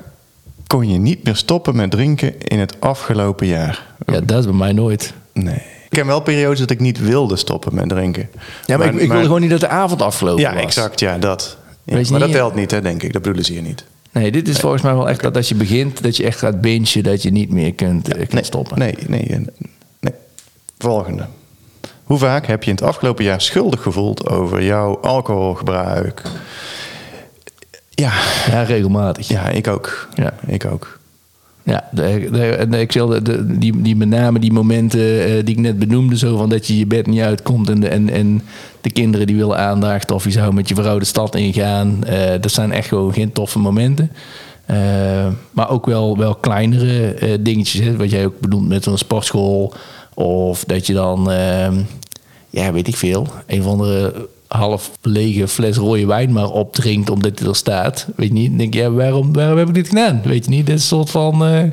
[0.67, 3.85] kon je niet meer stoppen met drinken in het afgelopen jaar?
[4.05, 5.13] Ja, dat is bij mij nooit.
[5.33, 5.61] Nee.
[5.89, 8.29] Ik heb wel periodes dat ik niet wilde stoppen met drinken.
[8.65, 10.59] Ja, maar, ik, ik wilde gewoon niet dat de avond afgelopen ja, was.
[10.59, 10.99] Ja, exact.
[10.99, 11.57] Ja, dat.
[11.83, 13.13] Ja, maar dat telt niet, hè, denk ik.
[13.13, 13.83] Dat bedoelen ze hier niet.
[14.11, 16.61] Nee, dit is volgens mij wel echt dat als je begint, dat je echt gaat
[16.61, 18.79] bingen, dat je niet meer kunt, ja, kunt nee, stoppen.
[18.79, 19.45] Nee, nee,
[19.99, 20.13] nee.
[20.77, 21.25] Volgende.
[22.03, 26.21] Hoe vaak heb je in het afgelopen jaar schuldig gevoeld over jouw alcoholgebruik?
[27.99, 28.13] Ja.
[28.51, 29.27] ja, regelmatig.
[29.27, 30.07] Ja, ik ook.
[30.15, 30.33] Ja.
[30.47, 30.97] Ik ook.
[31.63, 36.37] Ja, ik de, die, die met name die momenten uh, die ik net benoemde, zo
[36.37, 38.41] van dat je je bed niet uitkomt en de, en, en
[38.81, 42.03] de kinderen die willen aandacht of je zou met je vrouw de stad ingaan.
[42.09, 44.11] Uh, dat zijn echt gewoon geen toffe momenten.
[44.71, 44.77] Uh,
[45.51, 49.73] maar ook wel, wel kleinere dingetjes, hè, wat jij ook bedoelt met zo'n sportschool.
[50.13, 51.27] Of dat je dan,
[52.49, 57.39] ja, weet ik veel, een van de half lege fles rode wijn maar opdrinkt omdat
[57.39, 58.07] hij er staat.
[58.15, 58.49] Weet je niet?
[58.49, 60.21] Dan denk je, waarom, waarom heb ik dit gedaan?
[60.23, 60.65] Weet je niet?
[60.65, 61.53] Dit is soort van...
[61.53, 61.63] Uh,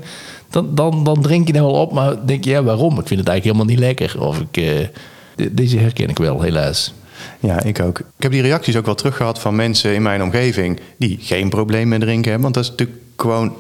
[0.51, 2.99] dan, dan, dan drink je nou wel op, maar denk je, ja, waarom?
[2.99, 4.27] Ik vind het eigenlijk helemaal niet lekker.
[4.27, 4.57] Of ik...
[4.57, 6.95] Uh, deze herken ik wel, helaas.
[7.41, 7.99] Ja, ik ook.
[7.99, 10.81] Ik heb die reacties ook wel teruggehad van mensen in mijn omgeving...
[10.99, 12.53] die geen probleem met drinken hebben.
[12.53, 13.57] Want dat is natuurlijk gewoon...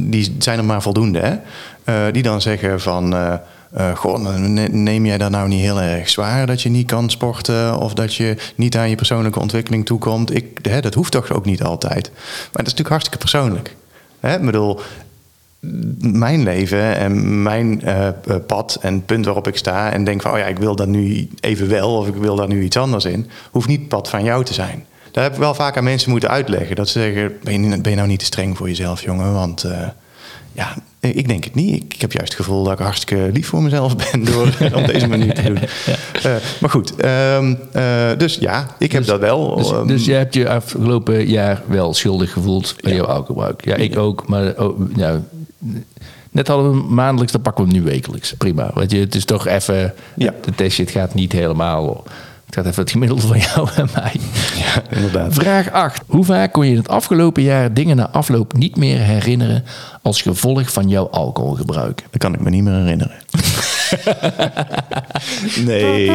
[0.00, 1.20] Die zijn er maar voldoende,
[1.84, 2.10] hè?
[2.12, 3.14] Die dan zeggen van...
[3.78, 4.36] Uh,
[4.70, 8.14] neem jij dat nou niet heel erg zwaar dat je niet kan sporten of dat
[8.14, 10.34] je niet aan je persoonlijke ontwikkeling toekomt?
[10.34, 12.10] Ik, hè, dat hoeft toch ook niet altijd.
[12.12, 13.76] Maar dat is natuurlijk hartstikke persoonlijk.
[14.20, 14.36] Hè?
[14.36, 14.80] Ik bedoel,
[16.00, 18.08] mijn leven en mijn uh,
[18.46, 21.28] pad en punt waarop ik sta en denk van, oh ja, ik wil dat nu
[21.40, 24.24] even wel of ik wil daar nu iets anders in, hoeft niet het pad van
[24.24, 24.84] jou te zijn.
[25.10, 26.76] Daar heb ik wel vaak aan mensen moeten uitleggen.
[26.76, 29.32] Dat ze zeggen, ben je, nou niet te streng voor jezelf, jongen?
[29.32, 29.64] Want
[30.56, 31.84] ja, ik denk het niet.
[31.94, 35.08] Ik heb juist het gevoel dat ik hartstikke lief voor mezelf ben door op deze
[35.08, 35.58] manier te doen.
[36.16, 39.56] Uh, maar goed, um, uh, dus ja, ik heb dus, dat wel.
[39.56, 42.96] Dus, um, dus je hebt je afgelopen jaar wel schuldig gevoeld bij ja.
[42.96, 43.64] jouw alcoholgebruik.
[43.64, 44.28] Ja, ik ook.
[44.28, 45.22] Maar oh, ja,
[46.30, 48.32] net hadden we maandelijks, dan pakken we hem nu wekelijks.
[48.32, 48.70] Prima.
[48.74, 50.34] Want je, het is toch even, ja.
[50.44, 52.04] de testje, het gaat niet helemaal...
[52.46, 54.12] Het gaat even het gemiddelde van jou en mij.
[54.54, 55.34] Ja, inderdaad.
[55.34, 56.02] Vraag 8.
[56.06, 59.64] Hoe vaak kon je in het afgelopen jaar dingen na afloop niet meer herinneren
[60.02, 62.04] als gevolg van jouw alcoholgebruik?
[62.10, 63.16] Dat kan ik me niet meer herinneren.
[65.66, 66.10] nee.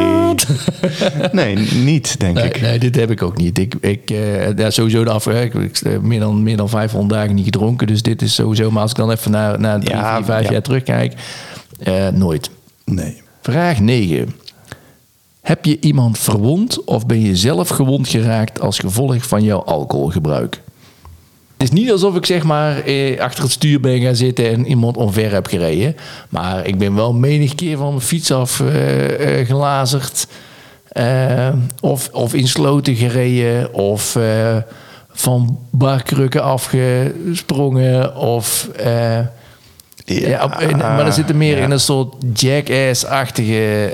[1.32, 2.60] nee, niet, denk nee, ik.
[2.60, 3.58] Nee, dit heb ik ook niet.
[3.58, 5.54] Ik, ik uh, ja, sowieso de afwerk.
[5.54, 7.86] Ik heb meer dan, meer dan 500 dagen niet gedronken.
[7.86, 8.70] Dus dit is sowieso.
[8.70, 10.52] Maar als ik dan even naar, naar drie, ja, vier, vijf ja.
[10.52, 11.14] jaar terugkijk,
[11.88, 12.50] uh, nooit.
[12.84, 13.22] Nee.
[13.42, 14.34] Vraag 9.
[15.42, 20.60] Heb je iemand verwond of ben je zelf gewond geraakt als gevolg van jouw alcoholgebruik?
[21.56, 24.66] Het is niet alsof ik zeg maar eh, achter het stuur ben gaan zitten en
[24.66, 25.96] iemand omver heb gereden.
[26.28, 30.26] Maar ik ben wel menig keer van mijn fiets af uh, uh, gelazerd.
[30.92, 31.48] Uh,
[31.80, 33.74] of, of in sloten gereden.
[33.74, 34.18] Of
[35.12, 38.16] van barkrukken afgesprongen.
[38.16, 38.68] Of...
[40.04, 41.64] Ja, ja maar dan zit er meer ja.
[41.64, 43.88] in een soort jackass-achtige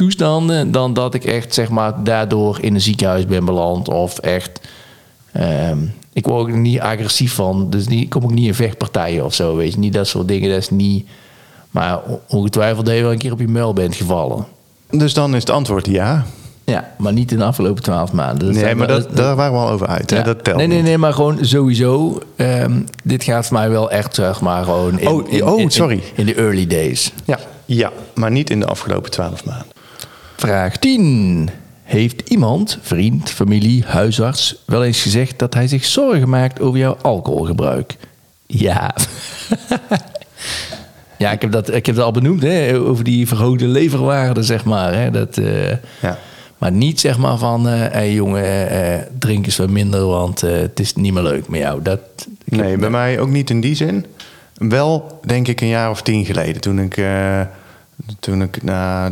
[0.00, 4.60] toestanden dan dat ik echt zeg maar daardoor in een ziekenhuis ben beland of echt
[5.36, 9.24] um, ik word ook niet agressief van dus niet, ik kom ook niet in vechtpartijen
[9.24, 11.06] of zo weet je niet dat soort dingen dat is niet
[11.70, 14.46] maar ongetwijfeld dat je wel een keer op je muil bent gevallen
[14.90, 16.26] dus dan is het antwoord ja
[16.64, 18.52] ja, maar niet in de afgelopen twaalf maanden.
[18.52, 20.10] Dat nee, maar dat, dat, daar waren we al over uit.
[20.10, 20.16] Ja.
[20.16, 20.22] Hè?
[20.22, 22.20] Dat telt nee, nee, nee, maar gewoon sowieso.
[22.36, 25.94] Um, dit gaat voor mij wel echt, zeg maar, gewoon in, oh, in, oh, sorry.
[25.94, 27.12] In, in de early days.
[27.24, 29.79] Ja, ja, maar niet in de afgelopen twaalf maanden.
[30.40, 31.50] Vraag 10.
[31.82, 36.96] Heeft iemand, vriend, familie, huisarts, wel eens gezegd dat hij zich zorgen maakt over jouw
[37.02, 37.96] alcoholgebruik?
[38.46, 38.94] Ja.
[41.18, 44.64] ja, ik heb, dat, ik heb dat al benoemd, hè, over die verhoogde leverwaarde, zeg
[44.64, 44.94] maar.
[44.94, 45.68] Hè, dat, uh,
[46.00, 46.18] ja.
[46.58, 50.40] Maar niet zeg maar van, hé uh, hey, jongen, uh, drink eens wat minder, want
[50.40, 51.82] het is niet meer leuk met jou.
[51.82, 52.00] Dat,
[52.44, 54.06] nee, bij mij ook niet in die zin.
[54.54, 56.60] Wel, denk ik, een jaar of tien geleden.
[56.60, 56.96] Toen ik,
[58.20, 58.58] toen ik,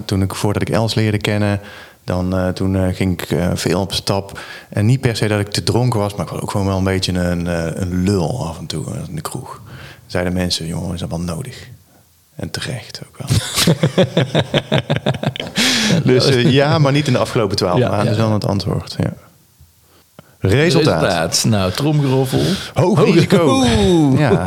[0.04, 1.60] toen ik voordat ik Els leerde kennen,
[2.04, 4.40] dan, uh, toen uh, ging ik veel op stap.
[4.68, 6.78] En niet per se dat ik te dronken was, maar ik was ook gewoon wel
[6.78, 7.46] een beetje een,
[7.82, 9.60] een lul af en toe in de kroeg.
[10.06, 11.68] Zeiden mensen, jongen, is dat wel nodig?
[12.36, 13.28] En terecht ook wel.
[16.14, 18.10] dus ja, maar niet in de afgelopen twaalf ja, maanden, ja.
[18.12, 18.96] is wel het antwoord.
[18.98, 19.12] Ja.
[20.38, 21.02] Resultaat.
[21.02, 21.44] Resultaat.
[21.44, 22.42] Nou, tromgeroffel.
[22.74, 23.64] Hoog risico.
[24.16, 24.46] Ja,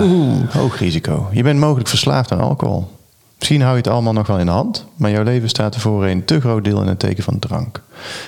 [0.49, 1.29] hoog risico.
[1.31, 2.99] Je bent mogelijk verslaafd aan alcohol.
[3.41, 6.05] Misschien hou je het allemaal nog wel in de hand, maar jouw leven staat ervoor
[6.05, 7.81] een te groot deel in het teken van drank.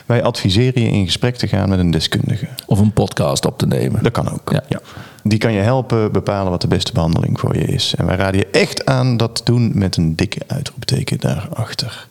[0.05, 2.47] Wij adviseren je in gesprek te gaan met een deskundige.
[2.65, 4.03] Of een podcast op te nemen.
[4.03, 4.51] Dat kan ook.
[4.51, 4.63] Ja.
[4.67, 4.81] ja.
[5.23, 7.93] Die kan je helpen bepalen wat de beste behandeling voor je is.
[7.97, 12.07] En wij raden je echt aan dat te doen met een dikke uitroepteken daarachter.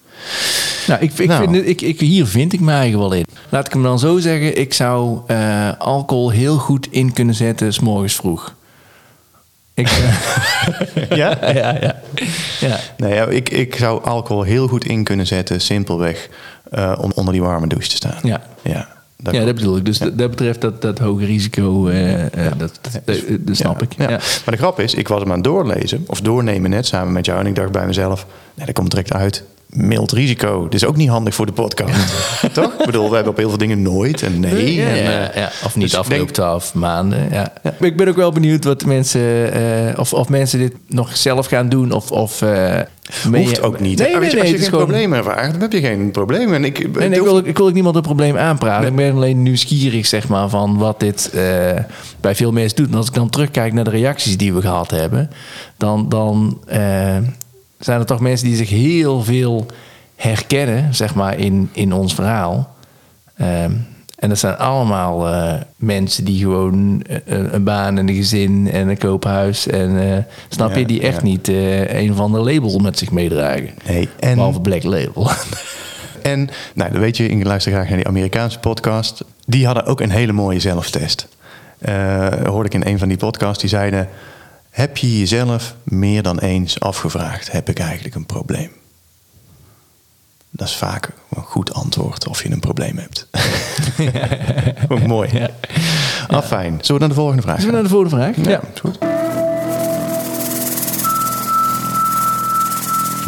[0.87, 1.51] Nou, ik, ik nou.
[1.51, 3.27] Vind, ik, ik, hier vind ik mij eigenlijk wel in.
[3.49, 4.59] Laat ik hem dan zo zeggen.
[4.59, 8.55] Ik zou uh, alcohol heel goed in kunnen zetten s morgens vroeg.
[9.75, 9.89] Ik,
[11.09, 11.39] ja?
[11.41, 12.01] ja, ja.
[12.61, 12.79] ja.
[12.97, 16.29] Nee, ja, ik, ik zou alcohol heel goed in kunnen zetten, simpelweg,
[16.73, 18.19] uh, om onder die warme douche te staan.
[18.23, 18.43] Ja.
[18.63, 19.85] Ja, dat, ja, dat bedoel ik.
[19.85, 20.09] Dus ja.
[20.11, 22.51] dat betreft dat, dat hoge risico, uh, ja.
[22.57, 23.93] dat, dat, dat snap ik.
[23.97, 24.09] Ja.
[24.09, 27.27] Maar de grap is, ik was hem aan het doorlezen, of doornemen net samen met
[27.27, 27.41] jou.
[27.41, 30.63] En ik dacht bij mezelf, nee, dat komt direct uit mild risico.
[30.63, 32.13] Dit is ook niet handig voor de podcast.
[32.53, 32.73] Toch?
[32.79, 34.75] Ik bedoel, we hebben op heel veel dingen nooit en nee.
[34.75, 35.51] Ja, en, ja, ja.
[35.65, 37.29] Of niet dus afgelopen twaalf maanden.
[37.31, 37.53] Ja.
[37.81, 41.47] Ik ben ook wel benieuwd wat de mensen, uh, of, of mensen dit nog zelf
[41.47, 41.93] gaan doen.
[41.93, 42.81] Of, of uh,
[43.33, 43.99] Hoeft ook niet.
[43.99, 44.85] Nee, nee, nee, als je, geen gewoon...
[44.85, 46.55] probleem ervaart, dan heb je geen probleem.
[46.55, 48.89] En ik, nee, nee, ik, wil, ik wil ook niemand een probleem aanpraten.
[48.89, 51.43] Ik ben alleen nieuwsgierig, zeg maar, van wat dit uh,
[52.21, 52.89] bij veel mensen doet.
[52.89, 55.31] En als ik dan terugkijk naar de reacties die we gehad hebben,
[55.77, 56.61] dan, dan
[57.85, 59.67] zijn er toch mensen die zich heel veel
[60.17, 62.75] herkennen, zeg maar, in, in ons verhaal.
[63.41, 63.87] Um,
[64.23, 68.89] en dat zijn allemaal uh, mensen die gewoon een, een, baan en een gezin en
[68.89, 69.67] een koophuis.
[69.67, 70.17] En uh,
[70.49, 71.23] snap ja, je, die echt ja.
[71.23, 73.71] niet uh, een of ander label met zich meedragen.
[73.87, 74.35] Nee, en...
[74.35, 75.31] Behalve Black Label.
[76.23, 79.25] en, nou, dan weet je, ik luister graag naar die Amerikaanse podcast.
[79.47, 81.29] Die hadden ook een hele mooie zelftest.
[82.45, 84.09] hoorde ik in een van die podcasts, die zeiden...
[84.73, 88.71] Heb je jezelf meer dan eens afgevraagd: heb ik eigenlijk een probleem?
[90.51, 93.29] Dat is vaak een goed antwoord of je een probleem hebt.
[94.93, 95.29] Ook mooi.
[95.33, 95.51] Ja.
[96.29, 96.79] Afijn.
[96.81, 97.61] Zullen we naar de volgende vraag?
[97.61, 98.37] Zullen we naar de volgende vraag?
[98.37, 98.61] Ja, ja.
[98.81, 98.99] goed.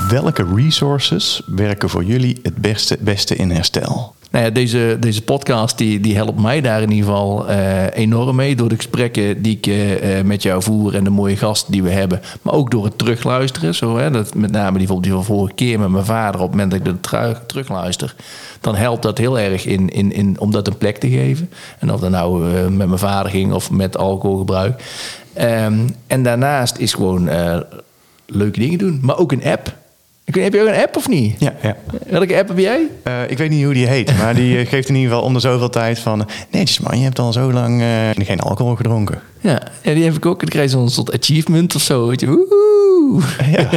[0.09, 4.15] Welke resources werken voor jullie het beste, beste in herstel?
[4.35, 8.37] Nou ja, deze, deze podcast die, die helpt mij daar in ieder geval uh, enorm
[8.37, 8.57] mee.
[8.57, 11.91] Door de gesprekken die ik uh, met jou voer en de mooie gasten die we
[11.91, 12.21] hebben.
[12.43, 13.75] Maar ook door het terugluisteren.
[13.75, 16.41] Zo, hè, dat, met name die, die van vorige keer met mijn vader.
[16.41, 18.15] Op het moment dat ik dat terug, terugluister.
[18.61, 21.51] Dan helpt dat heel erg in, in, in, om dat een plek te geven.
[21.79, 24.83] En of dat nou met mijn vader ging of met alcoholgebruik.
[25.41, 27.31] Um, en daarnaast is gewoon
[28.27, 28.99] leuke dingen doen.
[29.03, 29.83] Maar ook een app.
[30.25, 31.37] Heb je ook een app of niet?
[31.39, 31.55] Ja.
[31.63, 31.77] ja.
[32.07, 32.87] Welke app heb jij?
[33.07, 35.33] Uh, ik weet niet hoe die heet, maar die eh, geeft in ieder geval om
[35.33, 36.29] de zoveel tijd van...
[36.51, 39.21] Netjes man, je hebt al zo lang uh, geen alcohol gedronken.
[39.45, 40.41] Ja, ja, die heb ik ook.
[40.41, 42.07] Dan krijg je zo'n soort achievement of zo.
[42.09, 42.27] Weet je.
[42.27, 43.23] Woehoe.
[43.51, 43.69] Ja.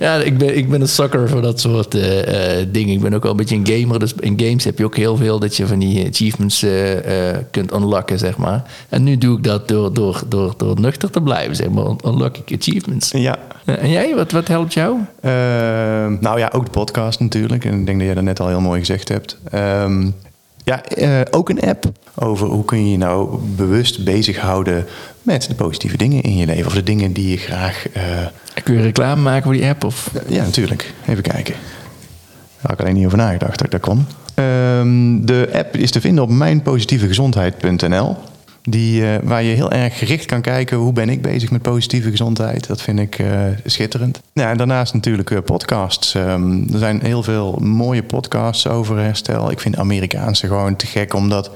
[0.06, 2.94] ja, ik, ben, ik ben een sucker voor dat soort uh, uh, dingen.
[2.94, 3.98] Ik ben ook wel een beetje een gamer.
[3.98, 6.72] Dus in games heb je ook heel veel dat je van die achievements uh,
[7.50, 8.62] kunt unlocken, zeg maar.
[8.88, 11.86] En nu doe ik dat door, door, door, door nuchter te blijven, zeg maar.
[12.04, 13.10] Unlock ik achievements.
[13.10, 13.38] Ja.
[13.64, 14.98] en jij, wat, wat helpt jou?
[15.20, 17.64] Ehm, nou ja, ook de podcast natuurlijk.
[17.64, 19.38] En ik denk dat jij dat net al heel mooi gezegd hebt.
[19.54, 20.14] Um,
[20.64, 21.84] ja, uh, ook een app
[22.14, 24.86] over hoe kun je je nou bewust bezighouden
[25.22, 26.66] met de positieve dingen in je leven.
[26.66, 27.86] Of de dingen die je graag...
[27.96, 28.02] Uh...
[28.62, 29.84] Kun je reclame maken voor die app?
[29.84, 30.10] Of?
[30.28, 30.92] Ja, natuurlijk.
[31.06, 31.54] Even kijken.
[31.54, 34.06] Daar had ik alleen niet over nagedacht dat ik dat kon.
[34.44, 38.16] Um, de app is te vinden op mijnpositievegezondheid.nl.
[38.68, 42.10] Die, uh, waar je heel erg gericht kan kijken hoe ben ik bezig met positieve
[42.10, 42.66] gezondheid.
[42.66, 43.28] Dat vind ik uh,
[43.64, 44.20] schitterend.
[44.32, 46.14] Ja, en daarnaast natuurlijk uh, podcasts.
[46.14, 49.50] Um, er zijn heel veel mooie podcasts over herstel.
[49.50, 51.50] Ik vind Amerikaanse gewoon te gek, omdat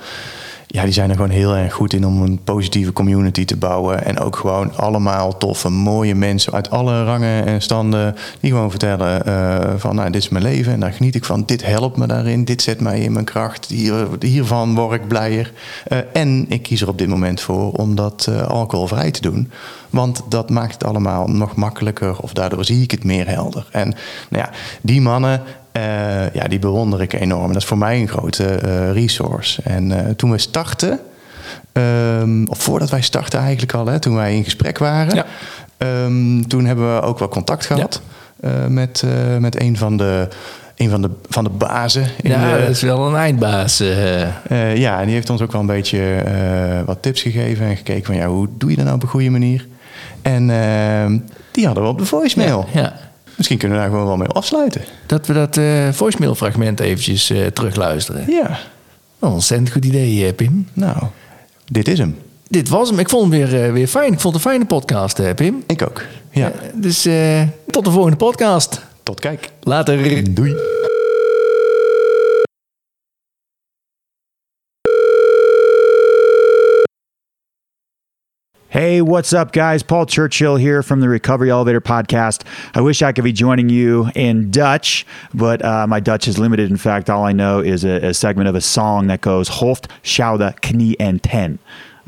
[0.70, 4.04] ja, die zijn er gewoon heel erg goed in om een positieve community te bouwen.
[4.04, 8.14] En ook gewoon allemaal toffe, mooie mensen uit alle rangen en standen.
[8.40, 11.42] Die gewoon vertellen uh, van, nou, dit is mijn leven en daar geniet ik van.
[11.46, 13.66] Dit helpt me daarin, dit zet mij in mijn kracht.
[13.66, 15.52] Hier, hiervan word ik blijer.
[15.88, 19.50] Uh, en ik kies er op dit moment voor om dat uh, alcoholvrij te doen.
[19.90, 23.66] Want dat maakt het allemaal nog makkelijker of daardoor zie ik het meer helder.
[23.70, 23.94] En
[24.28, 24.50] nou ja,
[24.80, 25.42] die mannen
[25.78, 27.52] uh, ja, die bewonder ik enorm.
[27.52, 29.62] Dat is voor mij een grote uh, resource.
[29.64, 31.00] En uh, toen we startten,
[31.72, 35.24] um, of voordat wij startten eigenlijk al, hè, toen wij in gesprek waren, ja.
[36.04, 38.02] um, toen hebben we ook wel contact gehad
[38.40, 38.68] ja.
[38.68, 39.04] met,
[39.38, 40.28] met een van de
[40.76, 42.06] een van de, van de bazen.
[42.22, 43.78] In ja, de, dat is wel een eindbaas.
[44.74, 46.22] Ja, en die heeft ons ook wel een beetje
[46.86, 49.30] wat tips gegeven en gekeken van ja, hoe doe je dat nou op een goede
[49.30, 49.66] manier?
[50.22, 51.18] En ehm,
[51.50, 52.66] die hadden we op de voicemail.
[52.72, 53.07] Ja.
[53.39, 54.80] Misschien kunnen we daar gewoon wel mee afsluiten.
[55.07, 58.24] Dat we dat eh voicemail fragment eventjes eh, terugluisteren.
[58.30, 58.59] Ja,
[59.18, 60.68] Een ontzettend goed idee, eh, Pim.
[60.72, 60.97] nou,
[61.64, 62.18] dit is hem.
[62.49, 62.99] Dit was hem.
[62.99, 64.12] Ik vond hem weer, weer fijn.
[64.12, 65.62] Ik vond het een fijne podcast, Pim.
[65.66, 66.03] Ik ook.
[66.30, 67.03] Ja, dus
[67.70, 68.80] tot de volgende podcast.
[69.03, 69.51] tot kijk.
[69.62, 70.34] Later.
[70.34, 70.55] Doei.
[78.70, 79.82] Hey, what's up, guys?
[79.82, 82.42] Paul Churchill here from the Recovery Elevator podcast.
[82.74, 86.70] I wish I could be joining you in Dutch, but uh, my Dutch is limited.
[86.70, 89.86] In fact, all I know is a, a segment of a song that goes Hoofd,
[90.02, 91.58] Schouder, Knie en Ten.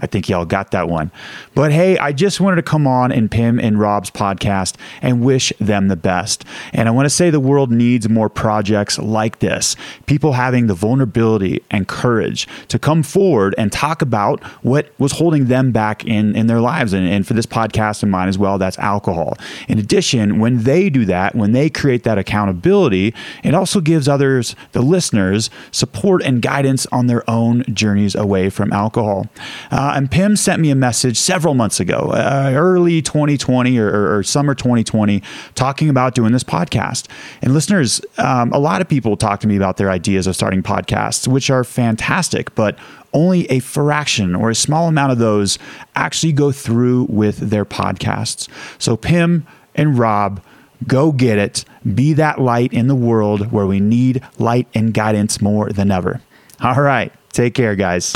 [0.01, 1.11] I think y'all got that one.
[1.55, 5.53] But hey, I just wanted to come on in Pim and Rob's podcast and wish
[5.59, 6.45] them the best.
[6.73, 9.77] And I want to say the world needs more projects like this.
[10.07, 15.47] People having the vulnerability and courage to come forward and talk about what was holding
[15.47, 16.93] them back in, in their lives.
[16.93, 19.37] And, and for this podcast and mine as well, that's alcohol.
[19.69, 24.55] In addition, when they do that, when they create that accountability, it also gives others,
[24.73, 29.29] the listeners, support and guidance on their own journeys away from alcohol.
[29.71, 34.19] Uh, and Pim sent me a message several months ago, uh, early 2020 or, or,
[34.19, 35.23] or summer 2020,
[35.55, 37.09] talking about doing this podcast.
[37.43, 40.63] And listeners, um, a lot of people talk to me about their ideas of starting
[40.63, 42.79] podcasts, which are fantastic, but
[43.13, 45.59] only a fraction or a small amount of those
[45.97, 48.49] actually go through with their podcasts.
[48.79, 50.43] So, Pim and Rob,
[50.87, 51.65] go get it.
[51.95, 56.21] Be that light in the world where we need light and guidance more than ever.
[56.61, 57.13] All right.
[57.33, 58.13] Take care, guys.